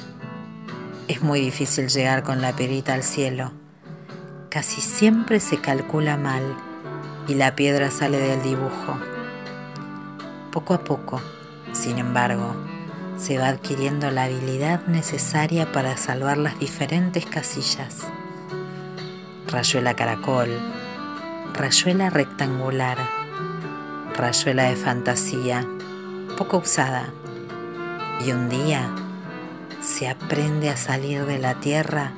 [1.08, 3.52] Es muy difícil llegar con la piedrita al cielo
[4.56, 6.42] casi siempre se calcula mal
[7.28, 8.98] y la piedra sale del dibujo.
[10.50, 11.20] Poco a poco,
[11.74, 12.56] sin embargo,
[13.18, 18.06] se va adquiriendo la habilidad necesaria para salvar las diferentes casillas.
[19.46, 20.48] Rayuela caracol,
[21.52, 22.96] rayuela rectangular,
[24.16, 25.66] rayuela de fantasía,
[26.38, 27.10] poco usada.
[28.24, 28.88] Y un día
[29.82, 32.12] se aprende a salir de la tierra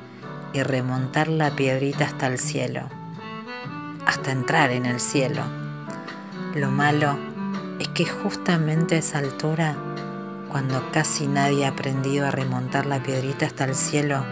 [0.53, 2.81] y remontar la piedrita hasta el cielo,
[4.05, 5.43] hasta entrar en el cielo.
[6.55, 7.17] Lo malo
[7.79, 9.75] es que justamente a esa altura,
[10.51, 14.25] cuando casi nadie ha aprendido a remontar la piedrita hasta el cielo,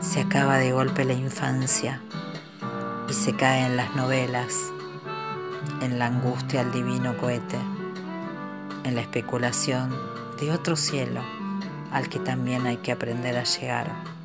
[0.00, 2.02] se acaba de golpe la infancia
[3.08, 4.72] y se cae en las novelas,
[5.80, 7.58] en la angustia al divino cohete,
[8.84, 9.94] en la especulación
[10.40, 11.22] de otro cielo
[11.92, 14.15] al que también hay que aprender a llegar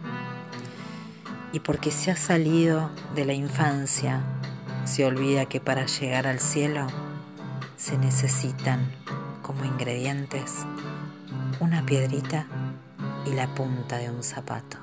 [1.54, 4.22] y porque se ha salido de la infancia,
[4.86, 6.88] se olvida que para llegar al cielo
[7.78, 8.80] se necesitan
[9.42, 10.66] como ingredientes
[11.60, 12.48] una piedrita
[13.26, 14.78] y la punta de un zapato.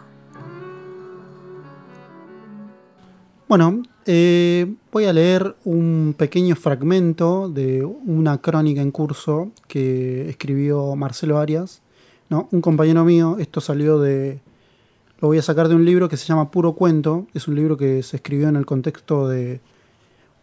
[3.49, 10.95] Bueno, eh, voy a leer un pequeño fragmento de una crónica en curso que escribió
[10.97, 11.81] Marcelo Arias,
[12.29, 12.49] ¿no?
[12.53, 13.37] un compañero mío.
[13.39, 14.41] Esto salió de.
[15.21, 17.27] Lo voy a sacar de un libro que se llama Puro Cuento.
[17.35, 19.61] Es un libro que se escribió en el contexto de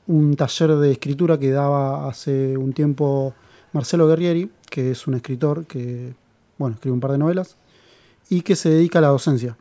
[0.08, 3.34] un taller de escritura que daba hace un tiempo
[3.72, 6.14] Marcelo Guerrieri, que es un escritor que,
[6.58, 7.56] bueno, escribe un par de novelas
[8.30, 9.56] y que se dedica a la docencia.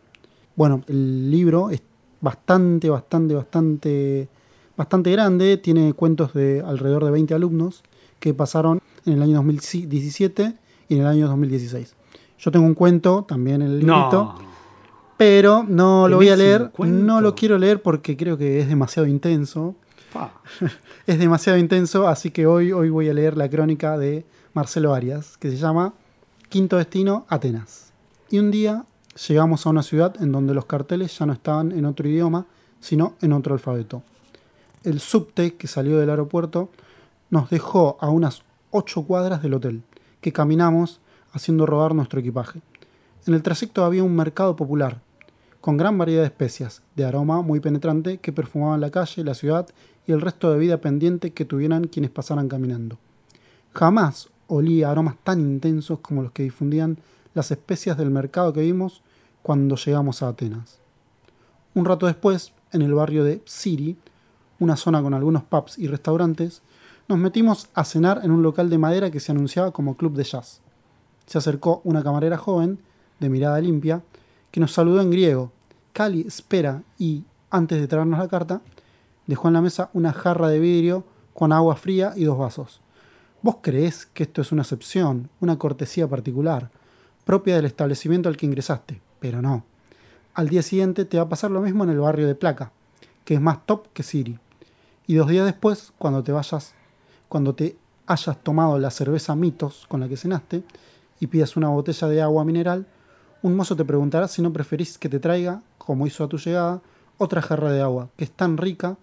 [0.56, 1.80] Bueno, el libro es
[2.20, 4.28] bastante, bastante, bastante,
[4.76, 5.58] bastante grande.
[5.58, 7.84] Tiene cuentos de alrededor de 20 alumnos
[8.18, 10.54] que pasaron en el año 2017
[10.88, 11.94] y en el año 2016.
[12.36, 14.53] Yo tengo un cuento también en el librito, No.
[15.16, 17.04] Pero no lo voy a ¿Tenés un leer.
[17.04, 19.74] No lo quiero leer porque creo que es demasiado intenso.
[20.12, 20.32] Pa.
[21.06, 25.36] Es demasiado intenso, así que hoy, hoy voy a leer la crónica de Marcelo Arias,
[25.36, 25.92] que se llama
[26.48, 27.92] Quinto Destino, Atenas.
[28.30, 28.86] Y un día
[29.28, 32.46] llegamos a una ciudad en donde los carteles ya no estaban en otro idioma,
[32.80, 34.02] sino en otro alfabeto.
[34.82, 36.70] El subte que salió del aeropuerto
[37.28, 39.82] nos dejó a unas ocho cuadras del hotel,
[40.20, 41.00] que caminamos
[41.32, 42.60] haciendo rodar nuestro equipaje.
[43.26, 45.00] En el trayecto había un mercado popular,
[45.62, 49.66] con gran variedad de especias, de aroma muy penetrante que perfumaban la calle, la ciudad
[50.06, 52.98] y el resto de vida pendiente que tuvieran quienes pasaran caminando.
[53.72, 56.98] Jamás olía aromas tan intensos como los que difundían
[57.32, 59.00] las especias del mercado que vimos
[59.42, 60.78] cuando llegamos a Atenas.
[61.72, 63.96] Un rato después, en el barrio de Siri,
[64.58, 66.60] una zona con algunos pubs y restaurantes,
[67.08, 70.24] nos metimos a cenar en un local de madera que se anunciaba como club de
[70.24, 70.60] jazz.
[71.24, 72.80] Se acercó una camarera joven,
[73.20, 74.02] de mirada limpia,
[74.50, 75.52] que nos saludó en griego,
[75.92, 78.60] Cali, espera, y, antes de traernos la carta,
[79.26, 82.80] dejó en la mesa una jarra de vidrio con agua fría y dos vasos.
[83.42, 86.70] Vos creés que esto es una excepción, una cortesía particular,
[87.24, 89.64] propia del establecimiento al que ingresaste, pero no.
[90.34, 92.72] Al día siguiente te va a pasar lo mismo en el barrio de Placa,
[93.24, 94.38] que es más top que Siri.
[95.06, 96.74] Y dos días después, cuando te vayas,
[97.28, 100.62] cuando te hayas tomado la cerveza Mitos con la que cenaste
[101.20, 102.86] y pidas una botella de agua mineral,
[103.44, 106.80] un mozo te preguntará si no preferís que te traiga, como hizo a tu llegada,
[107.18, 108.96] otra jarra de agua, que es tan rica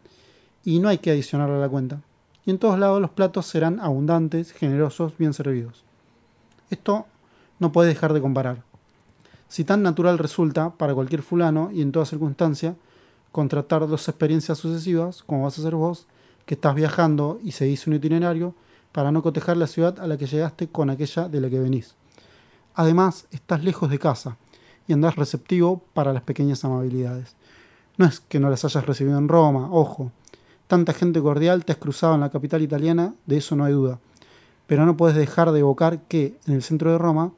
[0.66, 2.02] y no hay que adicionarla a la cuenta.
[2.44, 5.84] Y en todos lados los platos serán abundantes, generosos, bien servidos.
[6.72, 7.06] Esto
[7.60, 8.64] no puede dejar de comparar.
[9.48, 12.74] Si tan natural resulta para cualquier fulano y en toda circunstancia
[13.32, 16.08] contratar dos experiencias sucesivas, como vas a hacer vos,
[16.48, 18.56] que estás viajando y seguís un itinerario
[18.92, 21.94] para no cotejar la ciudad a la que llegaste con aquella de la que venís.
[22.74, 24.38] Además, estás lejos de casa
[24.88, 27.36] y andás receptivo para las pequeñas amabilidades.
[27.98, 30.12] No es que no las hayas recibido en Roma, ojo.
[30.68, 34.00] Tanta gente cordial te has cruzado en la capital italiana, de eso no hay duda.
[34.68, 37.34] Pero no puedes dejar de evocar que, en el centro de Roma,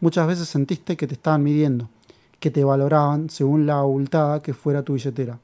[0.00, 1.88] muchas veces sentiste que te estaban midiendo,
[2.40, 5.38] que te valoraban según la abultada que fuera tu billetera.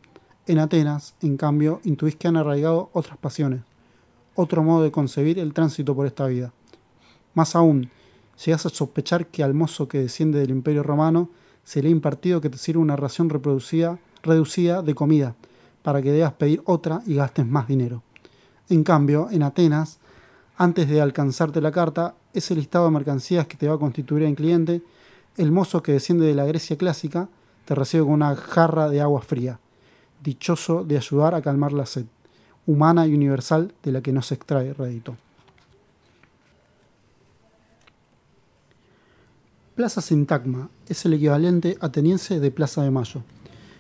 [0.47, 3.63] En Atenas, en cambio, intuís que han arraigado otras pasiones,
[4.35, 6.53] otro modo de concebir el tránsito por esta vida.
[7.33, 7.91] Más aún,
[8.45, 11.31] llegas a sospechar que al mozo que desciende del imperio romano
[11.65, 15.35] se le ha impartido que te sirva una ración reproducida, reducida de comida,
[15.83, 18.03] para que debas pedir otra y gastes más dinero.
[18.69, 19.99] En cambio, en Atenas,
[20.57, 24.35] antes de alcanzarte la carta, ese listado de mercancías que te va a constituir en
[24.35, 24.83] cliente
[25.37, 27.29] el mozo que desciende de la Grecia clásica
[27.65, 29.59] te recibe con una jarra de agua fría,
[30.23, 32.07] dichoso de ayudar a calmar la sed,
[32.67, 35.17] humana y universal de la que no se extrae rédito.
[39.81, 43.23] Plaza Sintagma es el equivalente ateniense de Plaza de Mayo.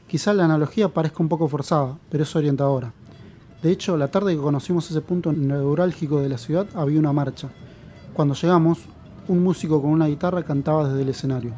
[0.09, 2.95] Quizá la analogía parezca un poco forzada, pero es orientadora.
[3.63, 7.51] De hecho, la tarde que conocimos ese punto neurálgico de la ciudad había una marcha.
[8.15, 8.79] Cuando llegamos,
[9.29, 11.53] un músico con una guitarra cantaba desde el escenario.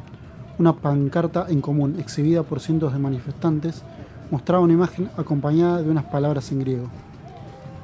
[0.59, 3.81] Una pancarta en común, exhibida por cientos de manifestantes,
[4.29, 6.89] mostraba una imagen acompañada de unas palabras en griego.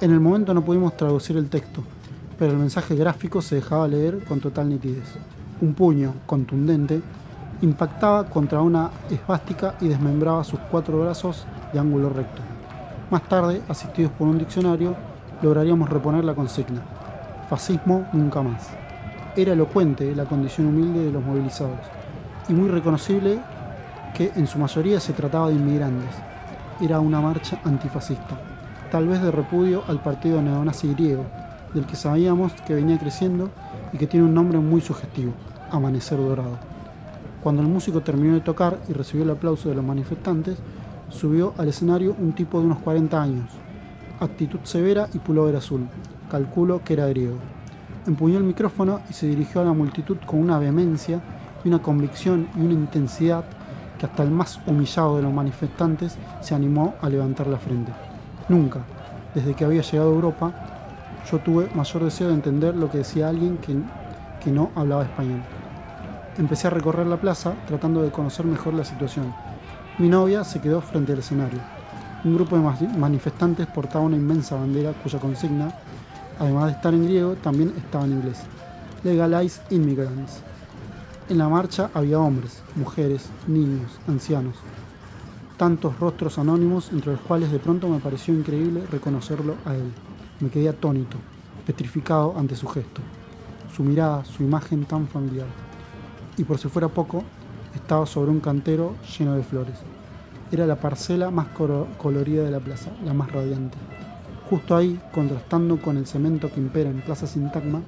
[0.01, 1.83] En el momento no pudimos traducir el texto,
[2.37, 5.07] pero el mensaje gráfico se dejaba leer con total nitidez.
[5.61, 7.01] Un puño, contundente,
[7.61, 12.41] impactaba contra una esvástica y desmembraba sus cuatro brazos de ángulo recto.
[13.11, 14.95] Más tarde, asistidos por un diccionario,
[15.41, 16.81] lograríamos reponer la consigna.
[17.49, 18.69] Fascismo nunca más
[19.35, 21.79] era elocuente la condición humilde de los movilizados
[22.47, 23.39] y muy reconocible
[24.13, 26.09] que en su mayoría se trataba de inmigrantes.
[26.81, 28.37] Era una marcha antifascista,
[28.91, 31.25] tal vez de repudio al partido neonazi griego,
[31.73, 33.49] del que sabíamos que venía creciendo
[33.93, 35.33] y que tiene un nombre muy sugestivo,
[35.71, 36.57] Amanecer Dorado.
[37.43, 40.57] Cuando el músico terminó de tocar y recibió el aplauso de los manifestantes,
[41.09, 43.49] subió al escenario un tipo de unos 40 años,
[44.19, 45.87] actitud severa y pullover azul.
[46.29, 47.37] Calculo que era griego
[48.09, 51.21] empuñó el micrófono y se dirigió a la multitud con una vehemencia
[51.63, 53.45] y una convicción y una intensidad
[53.97, 57.91] que hasta el más humillado de los manifestantes se animó a levantar la frente.
[58.47, 58.79] Nunca,
[59.35, 60.53] desde que había llegado a Europa,
[61.29, 63.75] yo tuve mayor deseo de entender lo que decía alguien que,
[64.43, 65.41] que no hablaba español.
[66.39, 69.35] Empecé a recorrer la plaza tratando de conocer mejor la situación.
[69.99, 71.59] Mi novia se quedó frente al escenario.
[72.23, 75.71] Un grupo de manifestantes portaba una inmensa bandera cuya consigna
[76.39, 78.39] además de estar en griego, también estaba en inglés.
[79.03, 80.41] Legalize Immigrants.
[81.27, 84.55] En la marcha había hombres, mujeres, niños, ancianos.
[85.57, 89.91] Tantos rostros anónimos entre los cuales de pronto me pareció increíble reconocerlo a él.
[90.39, 91.17] Me quedé atónito,
[91.67, 93.01] petrificado ante su gesto,
[93.75, 95.68] su mirada, su imagen tan familiar.
[96.39, 97.21] Y por si fuera poco,
[97.75, 99.75] estaba sobre un cantero lleno de flores.
[100.53, 101.47] Era la parcela más
[101.97, 103.77] colorida de la plaza, la más radiante.
[104.49, 107.81] Justo ahí, contrastando con el cemento que impera en Plaza Sintagma,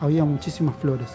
[0.00, 1.10] había muchísimas flores.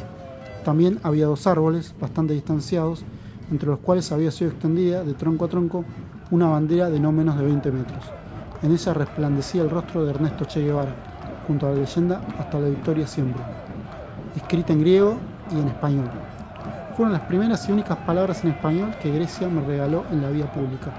[0.63, 3.03] También había dos árboles bastante distanciados,
[3.49, 5.83] entre los cuales había sido extendida de tronco a tronco
[6.29, 8.03] una bandera de no menos de 20 metros.
[8.61, 10.93] En ella resplandecía el rostro de Ernesto Che Guevara,
[11.47, 13.41] junto a la leyenda Hasta la victoria siempre,
[14.35, 15.17] escrita en griego
[15.51, 16.26] y en español.
[16.97, 20.51] Fueron las primeras y únicas palabras en español que Grecia me regaló en la vía
[20.51, 20.89] pública.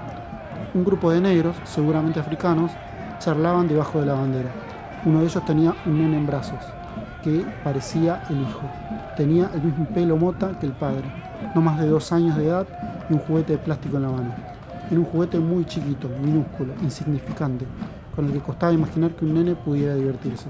[0.73, 2.71] Un grupo de negros, seguramente africanos,
[3.19, 4.49] charlaban debajo de la bandera.
[5.03, 6.59] Uno de ellos tenía un nene en brazos,
[7.21, 8.61] que parecía el hijo.
[9.17, 11.03] Tenía el mismo pelo mota que el padre,
[11.53, 12.65] no más de dos años de edad
[13.09, 14.33] y un juguete de plástico en la mano.
[14.89, 17.65] Era un juguete muy chiquito, minúsculo, insignificante,
[18.15, 20.47] con el que costaba imaginar que un nene pudiera divertirse.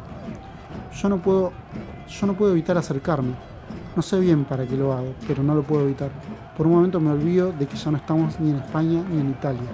[0.93, 1.54] Yo no puedo,
[2.08, 3.49] yo no puedo evitar acercarme.
[3.96, 6.12] No sé bien para qué lo hago, pero no lo puedo evitar.
[6.56, 9.32] Por un momento me olvido de que ya no estamos ni en España ni en
[9.32, 9.68] Italia.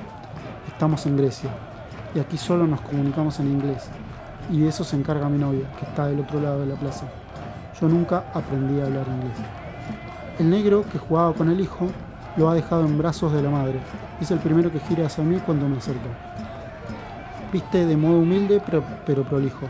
[0.67, 1.49] Estamos en Grecia.
[2.15, 3.89] Y aquí solo nos comunicamos en inglés.
[4.49, 7.05] Y de eso se encarga mi novia, que está del otro lado de la plaza.
[7.79, 9.37] Yo nunca aprendí a hablar inglés.
[10.39, 11.87] El negro que jugaba con el hijo
[12.37, 13.79] lo ha dejado en brazos de la madre.
[14.21, 16.07] Es el primero que gira hacia mí cuando me acerco.
[17.51, 19.67] Viste de modo humilde pero, pero prolijo.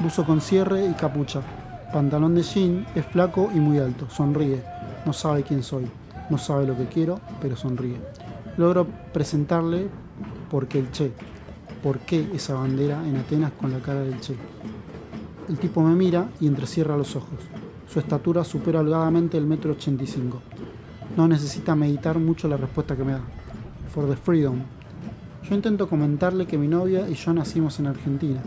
[0.00, 1.40] Buzo con cierre y capucha.
[1.92, 4.08] Pantalón de jean, es flaco y muy alto.
[4.08, 4.62] Sonríe.
[5.04, 5.86] No sabe quién soy.
[6.30, 7.96] No sabe lo que quiero, pero sonríe.
[8.56, 9.88] Logro presentarle
[10.50, 11.10] porque el Che.
[11.82, 14.36] ¿Por qué esa bandera en Atenas con la cara del Che?
[15.48, 17.40] El tipo me mira y entrecierra los ojos.
[17.92, 20.40] Su estatura supera holgadamente el metro 85.
[21.16, 23.22] No necesita meditar mucho la respuesta que me da.
[23.92, 24.60] For the freedom.
[25.42, 28.40] Yo intento comentarle que mi novia y yo nacimos en Argentina,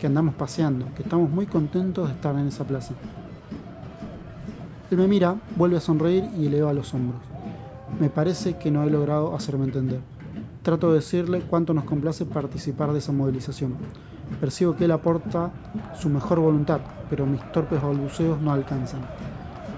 [0.00, 2.94] que andamos paseando, que estamos muy contentos de estar en esa plaza.
[4.90, 7.20] Él me mira, vuelve a sonreír y eleva los hombros.
[8.00, 10.00] Me parece que no he logrado hacerme entender.
[10.62, 13.74] Trato de decirle cuánto nos complace participar de esa movilización.
[14.40, 15.50] Percibo que él aporta
[15.94, 16.80] su mejor voluntad,
[17.10, 19.02] pero mis torpes balbuceos no alcanzan.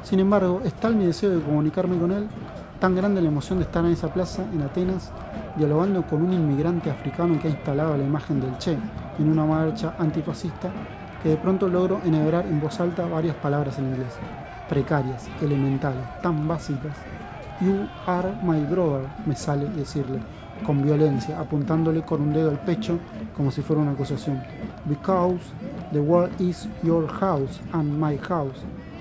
[0.05, 2.29] Sin embargo, es tal mi deseo de comunicarme con él,
[2.81, 5.11] tan grande la emoción de estar en esa plaza, en Atenas,
[5.57, 8.77] dialogando con un inmigrante africano que ha instalado la imagen del Che
[9.19, 10.71] en una marcha antifascista,
[11.23, 14.19] que de pronto logro enhebrar en voz alta varias palabras en inglés,
[14.69, 16.97] precarias, elementales, tan básicas.
[17.61, 20.19] You are my brother, me sale decirle,
[20.67, 22.99] con violencia, apuntándole con un dedo al pecho
[23.37, 24.43] como si fuera una acusación.
[24.87, 25.41] Because
[25.93, 28.59] the world is your house and my house.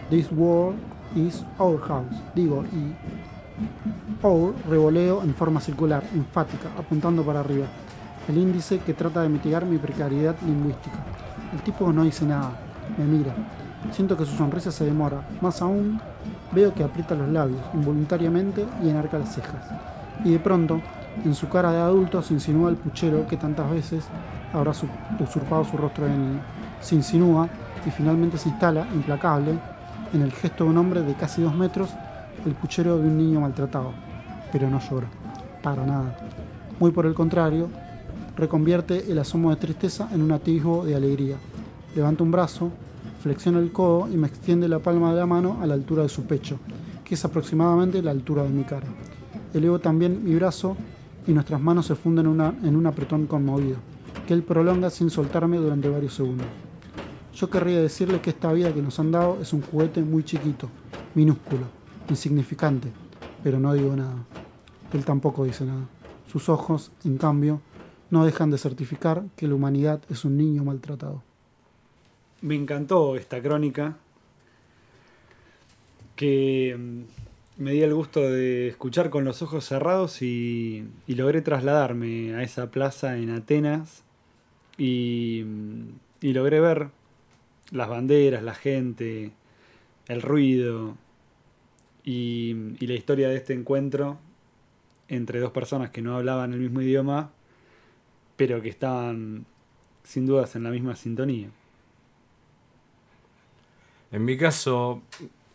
[0.09, 0.75] This world
[1.15, 2.21] is our house.
[2.35, 2.93] Digo, y
[4.23, 7.65] our revoleo en forma circular, enfática, apuntando para arriba.
[8.27, 10.97] El índice que trata de mitigar mi precariedad lingüística.
[11.53, 12.51] El tipo no dice nada,
[12.97, 13.33] me mira.
[13.91, 15.27] Siento que su sonrisa se demora.
[15.41, 15.99] Más aún,
[16.51, 19.65] veo que aprieta los labios involuntariamente y enarca las cejas.
[20.23, 20.79] Y de pronto,
[21.25, 24.05] en su cara de adulto se insinúa el puchero que tantas veces
[24.53, 24.71] habrá
[25.19, 26.39] usurpado su rostro de niño.
[26.79, 27.49] Se insinúa
[27.85, 29.57] y finalmente se instala, implacable,
[30.13, 31.89] en el gesto de un hombre de casi dos metros,
[32.45, 34.10] el puchero de un niño maltratado.
[34.51, 35.07] Pero no llora,
[35.61, 36.17] para nada.
[36.79, 37.69] Muy por el contrario,
[38.35, 41.37] reconvierte el asomo de tristeza en un atisbo de alegría.
[41.95, 42.71] Levanta un brazo,
[43.21, 46.09] flexiona el codo y me extiende la palma de la mano a la altura de
[46.09, 46.57] su pecho,
[47.03, 48.87] que es aproximadamente la altura de mi cara.
[49.53, 50.75] Elevo también mi brazo
[51.27, 52.25] y nuestras manos se funden
[52.63, 53.77] en, un apretón conmovido,
[54.27, 56.47] que él prolonga sin soltarme durante varios segundos.
[57.35, 60.69] Yo querría decirle que esta vida que nos han dado es un juguete muy chiquito,
[61.15, 61.65] minúsculo,
[62.09, 62.91] insignificante,
[63.43, 64.15] pero no digo nada.
[64.93, 65.87] Él tampoco dice nada.
[66.31, 67.61] Sus ojos, en cambio,
[68.09, 71.23] no dejan de certificar que la humanidad es un niño maltratado.
[72.41, 73.97] Me encantó esta crónica
[76.15, 82.35] que mm, me di el gusto de escuchar con los ojos cerrados y, logré trasladarme
[82.35, 84.03] a esa plaza en Atenas
[84.77, 85.87] y, mm,
[86.21, 86.89] y logré ver
[87.71, 89.31] las banderas, la gente,
[90.07, 90.97] el ruido
[92.03, 94.19] y, y, la historia de este encuentro
[95.11, 97.31] entre dos personas que no hablaban el mismo idioma,
[98.37, 99.45] pero que estaban
[100.03, 101.49] sin dudas en la misma sintonía.
[104.11, 105.03] En mi caso,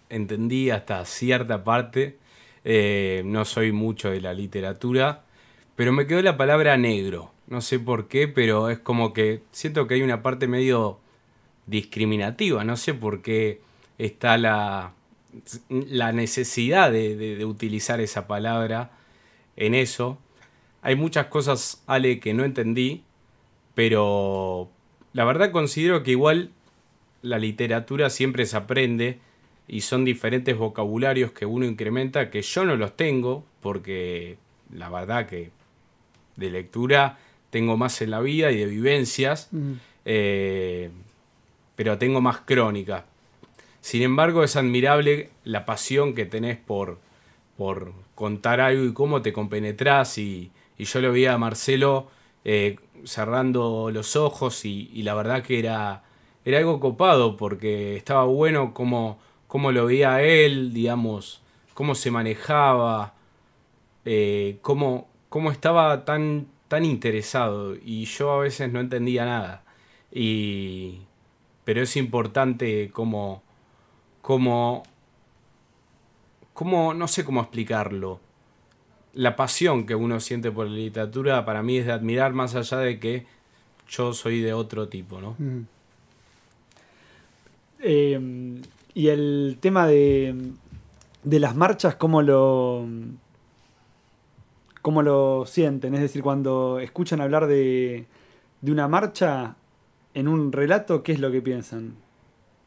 [0.09, 2.19] entendí hasta cierta parte,
[2.65, 5.25] eh, no soy mucho de la literatura,
[5.75, 7.33] pero me quedó la palabra negro.
[7.49, 10.99] No sé por qué, pero es como que siento que hay una parte medio
[11.67, 12.65] discriminativa.
[12.65, 13.61] No sé por qué
[13.99, 14.93] está la,
[15.69, 18.91] la necesidad de, utilizar esa palabra
[19.57, 20.19] en eso.
[20.83, 23.05] Hay muchas cosas, Ale, que no entendí,
[23.75, 24.69] pero
[25.13, 26.51] la verdad considero que igual
[27.23, 29.19] la literatura siempre se aprende
[29.69, 34.39] y son diferentes vocabularios que uno incrementa que yo no los tengo porque
[34.73, 35.51] la verdad que
[36.37, 37.19] de lectura
[37.51, 39.49] tengo más en la vida y de vivencias.
[39.51, 39.73] Mm.
[40.05, 40.91] Eh,
[41.75, 43.05] pero tengo más crónica.
[43.81, 46.99] Sin embargo, es admirable la pasión que tenés por,
[47.57, 50.19] por contar algo y cómo te compenetrás.
[50.19, 52.09] Y, y yo lo vi a Marcelo
[52.45, 56.05] eh, cerrando los ojos y, y, la verdad que era,
[56.45, 61.43] era algo copado porque estaba bueno como, como lo veía él, digamos,
[61.75, 63.15] cómo se manejaba,
[64.05, 69.65] eh, cómo, cómo estaba tan, tan interesado y yo a veces no entendía nada.
[70.13, 71.01] Y,
[71.65, 73.43] pero es importante como,
[74.23, 74.85] como,
[76.65, 78.21] no sé cómo explicarlo.
[79.15, 82.79] La pasión que uno siente por la literatura para mí es de admirar más allá
[82.79, 83.27] de que
[83.89, 85.37] yo soy de otro tipo, ¿no?
[85.39, 85.67] Mm.
[87.81, 88.61] Eh,
[88.95, 90.35] y el tema de,
[91.23, 92.87] de las marchas, ¿cómo lo,
[94.83, 95.95] ¿cómo lo sienten?
[95.95, 98.07] Es decir, cuando escuchan hablar de,
[98.61, 99.57] de una marcha
[100.15, 101.97] en un relato, ¿qué es lo que piensan?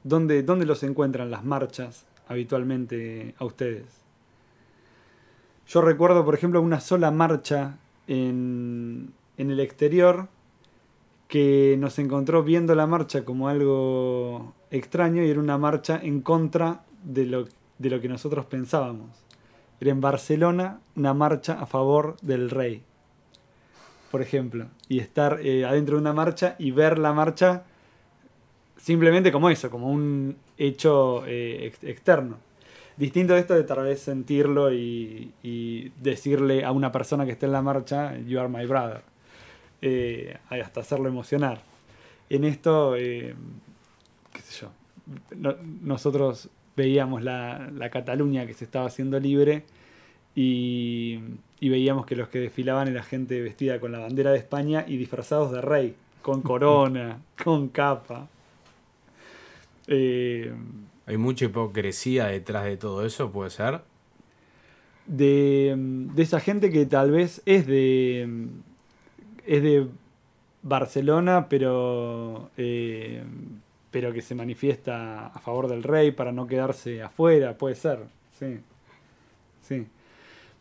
[0.03, 3.85] ¿Dónde, ¿Dónde los encuentran las marchas habitualmente a ustedes?
[5.67, 7.77] Yo recuerdo, por ejemplo, una sola marcha
[8.07, 10.29] en, en el exterior
[11.27, 16.83] que nos encontró viendo la marcha como algo extraño y era una marcha en contra
[17.03, 19.09] de lo, de lo que nosotros pensábamos.
[19.79, 22.83] Era en Barcelona una marcha a favor del rey,
[24.11, 24.67] por ejemplo.
[24.87, 27.63] Y estar eh, adentro de una marcha y ver la marcha
[28.75, 32.37] simplemente como eso, como un hecho eh, ex- externo.
[32.97, 35.31] Distinto de esto de tal vez sentirlo y,
[36.01, 39.01] decirle a una persona que esté en la marcha, You are my brother.
[39.81, 41.61] Eh, hasta hacerlo emocionar.
[42.29, 43.33] En esto, eh,
[44.33, 44.71] qué sé yo,
[45.35, 49.63] no- nosotros veíamos la, la Cataluña que se estaba haciendo libre
[50.35, 51.19] y,
[51.59, 54.97] y veíamos que los que desfilaban era gente vestida con la bandera de España y
[54.97, 58.27] disfrazados de rey, con corona, con capa.
[59.89, 60.53] Eh,
[61.07, 63.81] Hay mucha hipocresía detrás de todo eso, puede ser.
[65.05, 68.47] de, de esa gente que tal vez es de
[69.45, 69.87] es de
[70.63, 73.23] Barcelona pero eh,
[73.91, 77.99] pero que se manifiesta a favor del rey para no quedarse afuera puede ser
[78.39, 78.59] sí
[79.61, 79.87] sí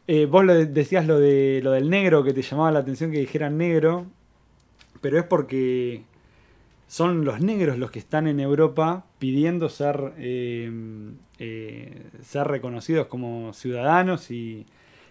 [0.09, 3.13] Eh, vos lo de- decías lo de lo del negro que te llamaba la atención
[3.13, 4.07] que dijeran negro
[5.03, 6.05] pero es porque
[6.89, 10.71] son los negros los que están en Europa pidiendo ser, eh,
[11.39, 14.67] eh, ser reconocidos como ciudadanos y,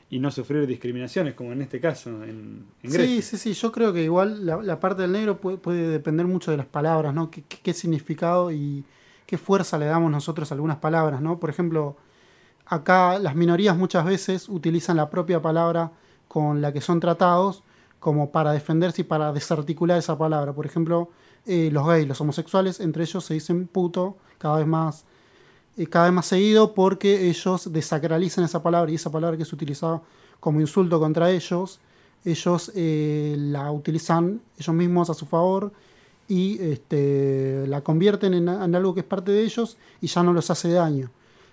[0.10, 3.22] y no sufrir discriminaciones, como en este caso en, en Sí, Grecia.
[3.22, 6.52] sí, sí, yo creo que igual la, la parte del negro puede, puede depender mucho
[6.52, 7.30] de las palabras, ¿no?
[7.30, 8.86] ¿Qué, qué- qué significado y
[9.26, 11.40] qué fuerza le damos nosotros a algunas palabras, ¿no?
[11.40, 11.98] Por ejemplo,
[12.66, 15.92] acá las minorías muchas veces utilizan la propia palabra
[16.28, 17.64] con la que son tratados
[18.00, 20.54] como para defenderse y para desarticular esa palabra.
[20.54, 21.10] Por ejemplo,
[21.48, 25.06] eh, los gays, los homosexuales, entre ellos se dicen puto cada vez más
[25.78, 29.54] eh, cada vez más seguido porque ellos desacralizan esa palabra y esa palabra que es
[29.54, 30.02] utilizada
[30.40, 31.80] como insulto contra ellos,
[32.26, 35.72] ellos eh, la utilizan ellos mismos a su favor
[36.28, 40.50] y este, la convierten en, algo que es parte de ellos y ya no los
[40.50, 41.10] hace daño.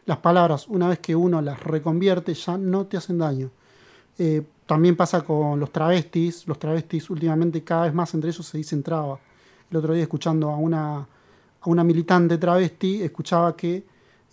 [0.07, 3.51] Las palabras, una vez que uno las reconvierte, ya no te hacen daño.
[4.67, 6.47] También pasa con los travestis.
[6.47, 9.19] Los travestis últimamente cada vez más entre ellos se dicen traba.
[9.71, 11.07] El otro día escuchando a una, a
[11.65, 13.85] una militante travesti, escuchaba que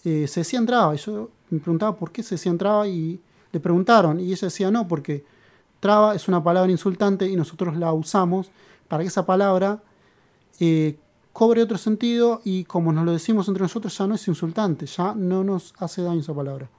[0.04, 0.94] eh, se decían traba.
[0.96, 3.20] Y yo me preguntaba por qué se decían traba y
[3.52, 4.20] le preguntaron.
[4.20, 5.24] Y ella decía no, porque
[5.80, 8.52] traba es una palabra insultante y nosotros la usamos
[8.88, 9.82] para que esa palabra
[10.60, 10.98] eh,
[11.34, 15.14] cobre otro sentido y como nos lo decimos entre nosotros ya no es insultante, ya
[15.16, 16.70] no nos hace daño esa palabra.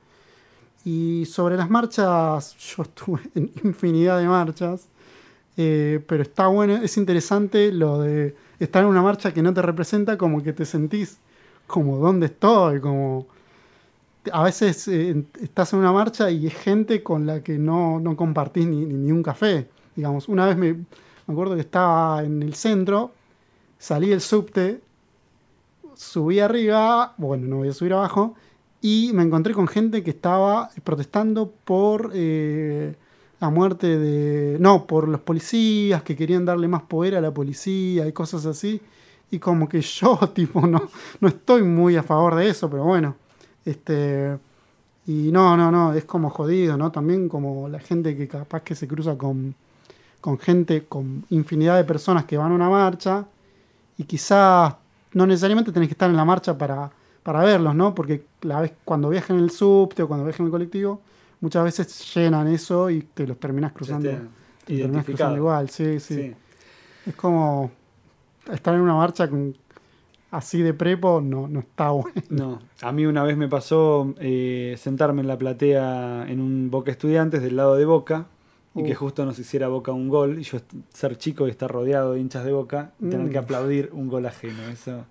[0.85, 4.89] Y sobre las marchas, yo estuve en infinidad de marchas,
[5.57, 9.63] eh, pero está bueno, es interesante lo de estar en una marcha que no te
[9.63, 11.19] representa, como que te sentís
[11.67, 13.27] como dónde estoy, como
[14.33, 18.17] a veces eh, estás en una marcha y es gente con la que no, no
[18.17, 19.69] compartís ni, ni, un café.
[19.97, 23.13] Digamos, una vez me, me acuerdo que estaba en el centro,
[23.79, 24.81] salí del subte,
[25.95, 28.35] subí arriba, bueno, no voy a subir abajo,
[28.81, 32.95] y me encontré con gente que estaba protestando por eh,
[33.43, 34.57] la muerte de...
[34.61, 38.80] No, por los policías, que querían darle más poder a la policía y cosas así.
[39.32, 40.88] Y como que yo, tipo, no,
[41.20, 43.16] no estoy muy a favor de eso, pero bueno.
[43.64, 44.38] Este,
[45.09, 46.93] y no, no, no, es como jodido, ¿no?
[46.93, 49.57] También como la gente que capaz que se cruza con,
[50.20, 53.26] con gente, con infinidad de personas que van a una marcha
[53.99, 54.74] y quizás
[55.14, 56.93] no necesariamente tenés que estar en la marcha para,
[57.24, 57.93] para verlos, ¿no?
[57.93, 61.01] Porque la vez, cuando viajan en el subte o cuando viajan en el colectivo,
[61.43, 64.11] muchas veces llenan eso y te los terminas cruzando.
[64.11, 64.30] Ya está te
[64.66, 65.05] terminás identificado.
[65.05, 66.34] cruzando igual, sí, sí, Sí.
[67.07, 67.70] Es como
[68.51, 69.55] estar en una marcha con,
[70.30, 72.12] así de prepo, no, no está bueno.
[72.30, 76.90] No, a mí una vez me pasó eh, sentarme en la platea en un Boca
[76.90, 78.26] Estudiantes del lado de Boca
[78.74, 78.99] y que Uf.
[78.99, 80.59] justo nos hiciera Boca un gol y yo
[80.95, 83.30] ser chico y estar rodeado de hinchas de Boca y tener Mm.
[83.30, 84.62] que aplaudir un gol ajeno.
[84.72, 85.05] Eso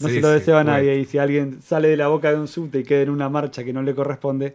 [0.00, 0.76] No Sí, se lo sí, deseo a puede.
[0.76, 0.98] nadie.
[1.00, 3.64] Y si alguien sale de la boca de un subte y queda en una marcha
[3.64, 4.54] que no le corresponde,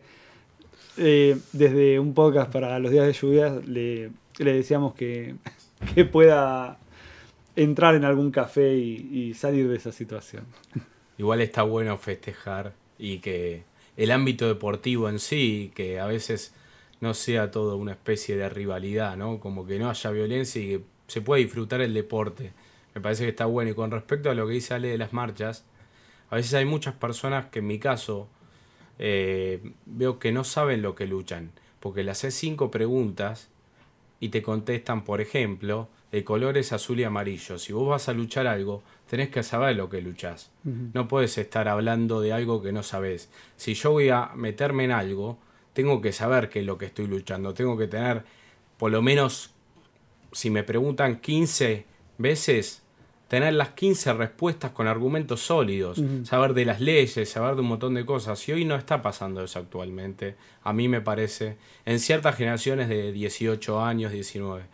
[0.98, 5.36] eh, desde un podcast para los días de lluvia le, le deseamos que,
[5.96, 6.78] que pueda
[7.56, 10.46] entrar en algún café y, y salir de esa situación.
[11.18, 13.64] Igual está bueno festejar y que
[13.98, 16.54] el ámbito deportivo en sí, que a veces
[17.02, 19.40] no sea todo una especie de rivalidad, ¿no?
[19.40, 22.54] Como que no haya violencia y que se pueda disfrutar el deporte.
[22.96, 23.72] Me parece que está bueno.
[23.72, 25.66] Y con respecto a lo que dice Ale de las marchas,
[26.30, 28.30] a veces hay muchas personas que en mi caso
[29.00, 31.52] eh, veo que no saben lo que luchan.
[31.80, 33.50] Porque le haces cinco preguntas
[34.20, 37.58] y te contestan, por ejemplo, el color es azul y amarillo.
[37.58, 40.52] Si vos vas a luchar algo, tenés que saber lo que luchás.
[40.64, 43.32] No puedes estar hablando de algo que no sabes.
[43.58, 45.40] Si yo voy a meterme en algo,
[45.74, 47.56] tengo que saber qué es lo que estoy luchando.
[47.56, 48.24] Tengo que tener,
[48.78, 49.56] por lo menos,
[50.32, 51.88] si me preguntan 15
[52.20, 52.83] veces,
[53.34, 56.00] tener las 15 respuestas con argumentos sólidos.
[56.24, 58.48] Saber de las leyes, saber de un montón de cosas.
[58.48, 60.36] Y hoy no está pasando eso actualmente.
[60.62, 61.58] A mí me parece.
[61.84, 64.66] En ciertas generaciones de 18 años, 19.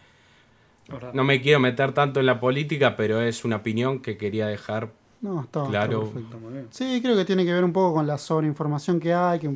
[1.14, 4.91] No me quiero meter tanto en la política, pero es una opinión que quería dejar
[5.22, 6.12] No, está, está Claro.
[6.12, 6.38] perfecto.
[6.39, 6.68] Muy bien.
[6.72, 9.55] Sí, creo que tiene que ver un poco con la sobreinformación que hay, que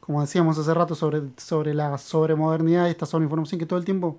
[0.00, 4.18] como decíamos hace rato sobre, sobre la sobremodernidad y esta sobreinformación que todo el tiempo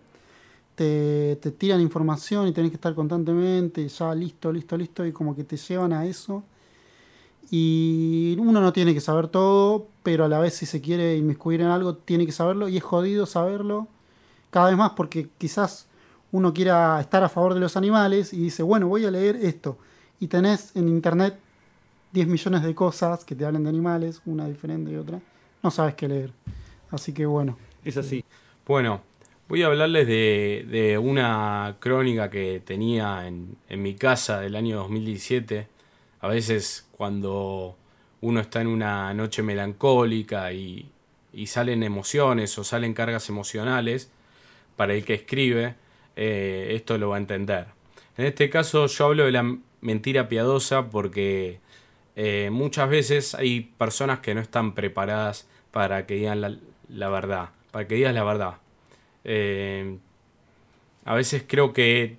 [0.77, 5.43] te, tiran información y tenés que estar constantemente, ya listo, listo, listo, y como que
[5.43, 6.43] te llevan a eso.
[7.49, 11.61] Y uno no tiene que saber todo, pero a la vez si se quiere inmiscuir
[11.61, 13.87] en algo, tiene que saberlo, y es jodido saberlo
[14.51, 15.87] cada vez más porque quizás
[16.31, 19.79] uno quiera estar a favor de los animales y dice, bueno, voy a leer esto.
[20.19, 21.39] Y tenés en internet
[22.11, 25.19] 10 millones de cosas que te hablan de animales, una diferente y otra.
[25.63, 26.31] No sabes qué leer.
[26.91, 27.57] Así que bueno.
[27.83, 28.23] Es así.
[28.65, 29.01] Bueno,
[29.47, 34.77] voy a hablarles de, de una crónica que tenía en, en mi casa del año
[34.77, 35.67] 2017.
[36.19, 37.77] A veces cuando
[38.21, 40.89] uno está en una noche melancólica y,
[41.33, 44.11] y salen emociones o salen cargas emocionales,
[44.75, 45.75] para el que escribe,
[46.15, 47.67] eh, esto lo va a entender.
[48.17, 51.59] En este caso yo hablo de la mentira piadosa porque
[52.15, 56.55] eh, muchas veces hay personas que no están preparadas para que digan la,
[56.89, 58.55] la verdad, para que digas la verdad.
[59.27, 59.97] Eh,
[61.05, 62.17] a veces creo que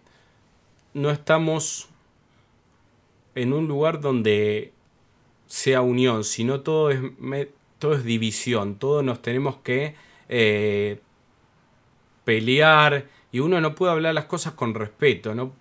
[0.95, 1.89] no estamos
[3.35, 4.73] en un lugar donde
[5.47, 7.01] sea unión, sino todo es,
[7.79, 9.95] todo es división, todos nos tenemos que
[10.29, 11.01] eh,
[12.25, 15.53] pelear y uno no puede hablar las cosas con respeto, ¿no?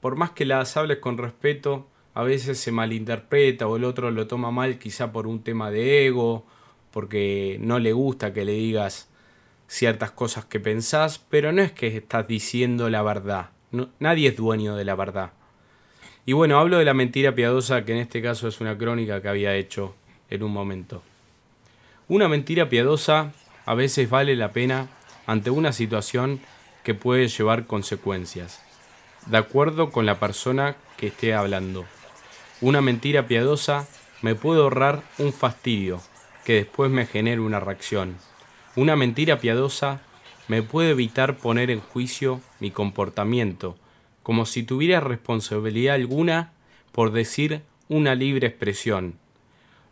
[0.00, 4.26] Por más que las hables con respeto, a veces se malinterpreta o el otro lo
[4.26, 6.44] toma mal quizá por un tema de ego,
[6.90, 9.08] porque no le gusta que le digas
[9.66, 13.50] ciertas cosas que pensás, pero no es que estás diciendo la verdad.
[13.98, 15.32] Nadie es dueño de la verdad.
[16.26, 19.28] Y bueno, hablo de la mentira piadosa, que en este caso es una crónica que
[19.28, 19.94] había hecho
[20.30, 21.02] en un momento.
[22.08, 23.32] Una mentira piadosa
[23.66, 24.88] a veces vale la pena
[25.26, 26.40] ante una situación
[26.82, 28.62] que puede llevar consecuencias,
[29.26, 31.86] de acuerdo con la persona que esté hablando.
[32.60, 33.86] Una mentira piadosa
[34.22, 36.00] me puede ahorrar un fastidio
[36.44, 38.16] que después me genere una reacción.
[38.76, 40.00] Una mentira piadosa
[40.48, 43.76] me puede evitar poner en juicio mi comportamiento,
[44.24, 46.52] como si tuviera responsabilidad alguna
[46.90, 49.18] por decir una libre expresión.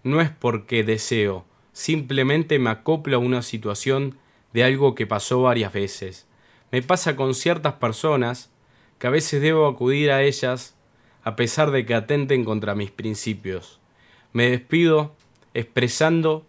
[0.03, 4.19] No es porque deseo, simplemente me acoplo a una situación
[4.53, 6.27] de algo que pasó varias veces.
[6.73, 8.51] Me pasa con ciertas personas
[8.99, 10.77] que a veces debo acudir a ellas
[11.23, 13.81] a pesar de que atenten contra mis principios.
[14.33, 15.15] Me despido
[15.55, 16.45] expresando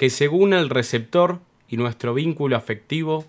[0.00, 3.26] que según el receptor y nuestro vínculo afectivo,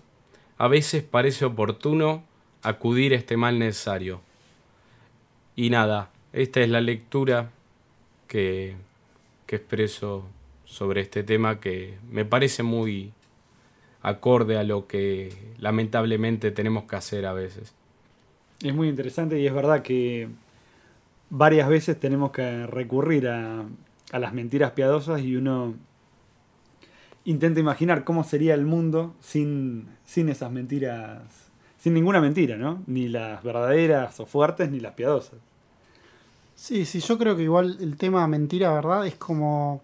[0.56, 2.24] a veces parece oportuno
[2.62, 4.22] acudir a este mal necesario.
[5.54, 7.50] Y nada, esta es la lectura
[8.26, 8.74] que,
[9.44, 10.24] que expreso
[10.64, 13.12] sobre este tema que me parece muy
[14.00, 17.74] acorde a lo que lamentablemente tenemos que hacer a veces.
[18.62, 20.26] Es muy interesante y es verdad que
[21.28, 23.62] varias veces tenemos que recurrir a,
[24.10, 25.74] a las mentiras piadosas y uno
[27.24, 31.22] intenta imaginar cómo sería el mundo sin, sin esas mentiras,
[31.78, 32.82] sin ninguna mentira, ¿no?
[32.86, 35.38] Ni las verdaderas o fuertes ni las piadosas.
[36.54, 39.80] Sí, sí, yo creo que igual el tema mentira, verdad, es como.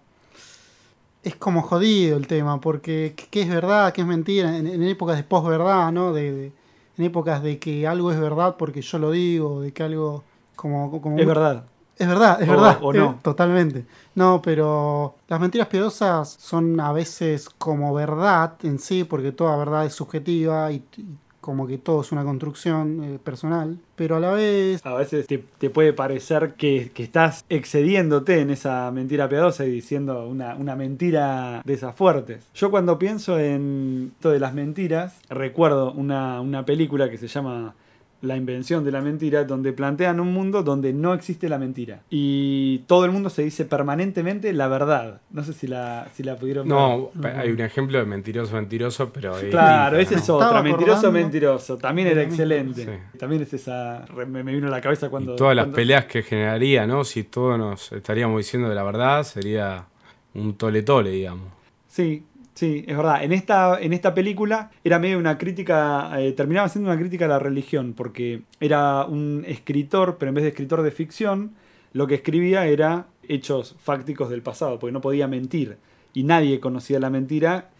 [1.23, 4.57] Es como jodido el tema, porque ¿qué- es verdad, qué es mentira?
[4.57, 6.13] En, en épocas de posverdad, ¿no?
[6.13, 6.53] De, de-
[6.97, 10.25] en épocas de que algo es verdad porque yo lo digo, de que algo.
[10.57, 11.65] Como, como Es verdad.
[11.99, 12.79] Es verdad, es O- verdad.
[12.81, 13.11] o no.
[13.11, 13.85] eh, totalmente.
[14.15, 19.85] No, pero las mentiras piadosas son a veces como verdad en sí, porque toda verdad
[19.87, 21.05] es subjetiva y, y
[21.41, 25.39] como que todo es una construcción eh, personal, pero a la vez A veces te,
[25.39, 30.77] te puede parecer que, que estás excediéndote en esa mentira piadosa y diciendo una, una
[30.77, 32.45] mentira de esas fuertes.
[32.55, 37.75] Yo cuando pienso en esto de las mentiras, recuerdo una, una película que se llama
[38.21, 42.01] La invención de la mentira, donde plantean un mundo donde no existe la mentira.
[42.11, 45.21] Y todo el mundo se dice permanentemente la verdad.
[45.31, 46.77] No sé si la, si la pudieron ver.
[46.77, 49.39] No, hay un ejemplo de mentiroso, mentiroso, pero.
[49.39, 50.63] es Claro, ese es otra.
[50.63, 51.79] Mentiroso, mentiroso.
[51.79, 52.85] También era excelente.
[52.85, 53.19] Sí.
[53.19, 54.05] También es esa.
[54.15, 55.35] Me, me vino a la cabeza cuando.
[55.35, 57.05] y todas las peleas que generaría, ¿no?
[57.05, 59.87] Si todos nos estaríamos diciendo de la verdad, sería
[60.35, 61.49] un tole-tole, digamos.
[61.89, 62.25] Sí,
[62.59, 63.23] sí, es verdad.
[63.23, 67.29] En esta, en esta película era medio una crítica, eh, terminaba siendo una crítica a
[67.29, 71.53] la religión, porque era un escritor, pero en vez de escritor de ficción,
[71.93, 75.79] lo que escribía era hechos fácticos del pasado, porque no podía mentir.
[76.15, 77.71] Y nadie conocía la mentira,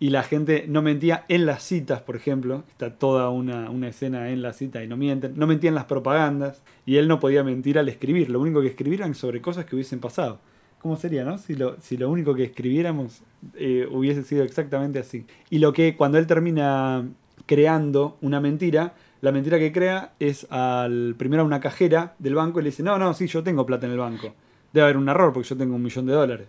[0.00, 2.64] y la gente no mentía en las citas, por ejemplo.
[2.70, 5.34] Está toda una, una escena en la cita y no mienten.
[5.36, 8.30] No mentía en las propagandas, y él no podía mentir al escribir.
[8.30, 10.40] Lo único que escribían sobre cosas que hubiesen pasado.
[10.82, 11.38] ¿Cómo sería, no?
[11.38, 13.22] Si lo, único que escribiéramos
[13.54, 15.24] eh, hubiese sido exactamente así.
[15.48, 17.08] Y lo que cuando él termina
[17.46, 22.58] creando una mentira, la mentira que crea es al primero a una cajera del banco
[22.58, 24.34] y le dice, no, no, sí, yo tengo plata en el banco.
[24.72, 26.48] Debe haber un error porque yo tengo un millón de dólares.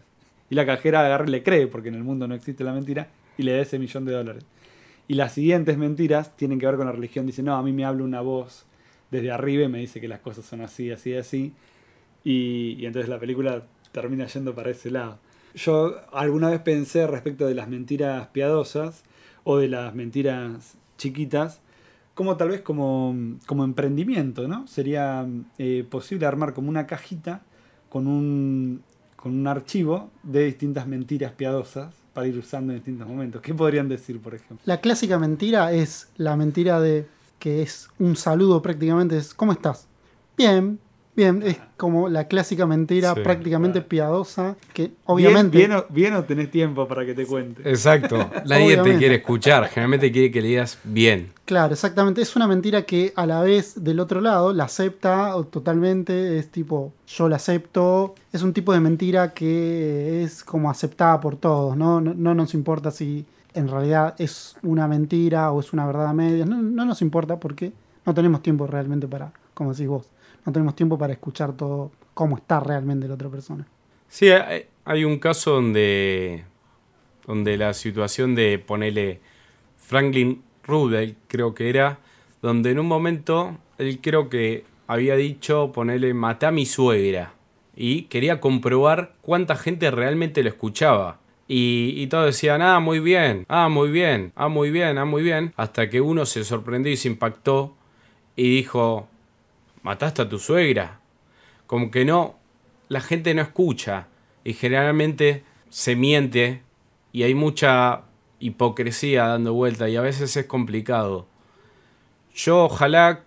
[0.50, 3.10] Y la cajera agarra y le cree, porque en el mundo no existe la mentira,
[3.38, 4.44] y le da ese millón de dólares.
[5.08, 7.28] Y las siguientes mentiras tienen que ver con la religión.
[7.28, 8.66] Dice, no, a mí me habla una voz
[9.12, 11.54] desde arriba y me dice que las cosas son así, así, así.
[12.24, 13.64] Y, y entonces la película
[13.94, 15.20] termina yendo para ese lado.
[15.56, 19.04] Yo alguna vez pensé respecto de las mentiras piadosas
[19.46, 21.62] o de las mentiras chiquitas,
[22.16, 23.16] como tal vez como,
[23.46, 24.68] como emprendimiento, ¿no?
[24.68, 25.26] Sería
[25.58, 27.44] eh, posible armar como una cajita
[27.90, 28.84] con un,
[29.16, 33.42] con un archivo de distintas mentiras piadosas para ir usando en distintos momentos.
[33.42, 34.60] ¿Qué podrían decir, por ejemplo?
[34.66, 37.08] la clásica mentira es la mentira de
[37.40, 39.88] que es un saludo prácticamente, es ¿cómo estás?
[40.38, 40.80] Bien,
[41.16, 43.90] bien, es como la clásica mentira Sí, prácticamente claro.
[43.90, 47.68] piadosa que obviamente Bien, bien, o, bien o tenés tiempo para que te cuente.
[47.70, 48.18] Exacto.
[48.46, 49.68] Nadie te quiere escuchar.
[49.68, 51.32] Generalmente quiere que le digas bien.
[51.46, 52.22] Claro, exactamente.
[52.22, 56.38] Es una mentira que a la vez del otro lado la acepta totalmente.
[56.40, 58.16] Es tipo, yo la acepto.
[58.32, 62.02] Es un tipo de mentira que es como aceptada por todos, ¿no?
[62.02, 66.14] No, no nos importa si en realidad es una mentira o es una verdad a
[66.14, 66.48] medias.
[66.48, 67.72] No, no nos importa porque
[68.06, 70.10] no tenemos tiempo realmente para, como decís vos,
[70.46, 73.66] no tenemos tiempo para escuchar todo cómo está realmente la otra persona.
[74.08, 74.30] Sí,
[74.86, 76.44] hay, un caso donde,
[77.26, 79.22] donde la situación de ponerle
[79.78, 82.00] Franklin Roosevelt, creo que era,
[82.42, 87.34] donde en un momento él creo que había dicho ponerle mata a mi suegra
[87.76, 91.20] y quería comprobar cuánta gente realmente lo escuchaba.
[91.48, 95.24] Y, y todos decían, ah, muy bien, ah, muy bien, ah, muy bien, ah, muy
[95.24, 97.76] bien, hasta que uno se sorprendió y se impactó
[98.36, 99.08] y dijo,
[99.82, 101.00] ¿mataste a tu suegra?
[101.68, 102.36] Como que no,
[102.90, 104.08] la gente no escucha
[104.44, 106.62] y generalmente se miente
[107.12, 108.04] y hay mucha
[108.40, 111.28] hipocresía dando vuelta y a veces es complicado.
[112.36, 113.24] Yo ojalá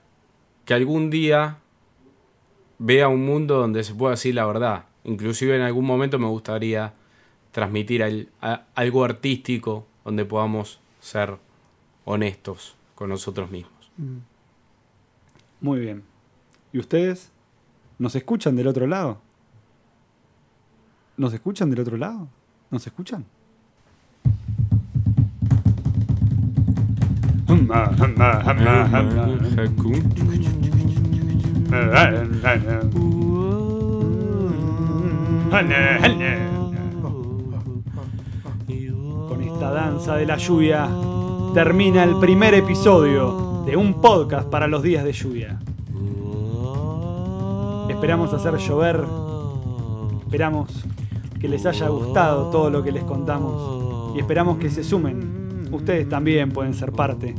[0.65, 1.59] que algún día
[2.79, 4.85] vea un mundo donde se pueda decir la verdad.
[5.05, 6.93] Inclusive en algún momento me gustaría
[7.53, 8.29] transmitir
[8.75, 11.37] algo artístico donde podamos ser
[12.05, 13.91] honestos con nosotros mismos.
[15.61, 16.03] Muy bien.
[16.73, 17.33] ¿Y ustedes?
[17.99, 19.19] ¿Nos escuchan del otro lado?
[21.17, 22.29] ¿Nos escuchan del otro lado?
[22.71, 23.25] ¿Nos escuchan?
[39.29, 40.89] Con esta danza de la lluvia
[41.55, 45.59] termina el primer episodio de un podcast para los días de lluvia.
[47.91, 49.05] Esperamos hacer llover.
[50.21, 50.85] Esperamos
[51.41, 54.15] que les haya gustado todo lo que les contamos.
[54.15, 55.69] Y esperamos que se sumen.
[55.73, 57.35] Ustedes también pueden ser parte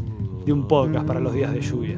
[0.46, 1.98] de un podcast para los días de lluvia.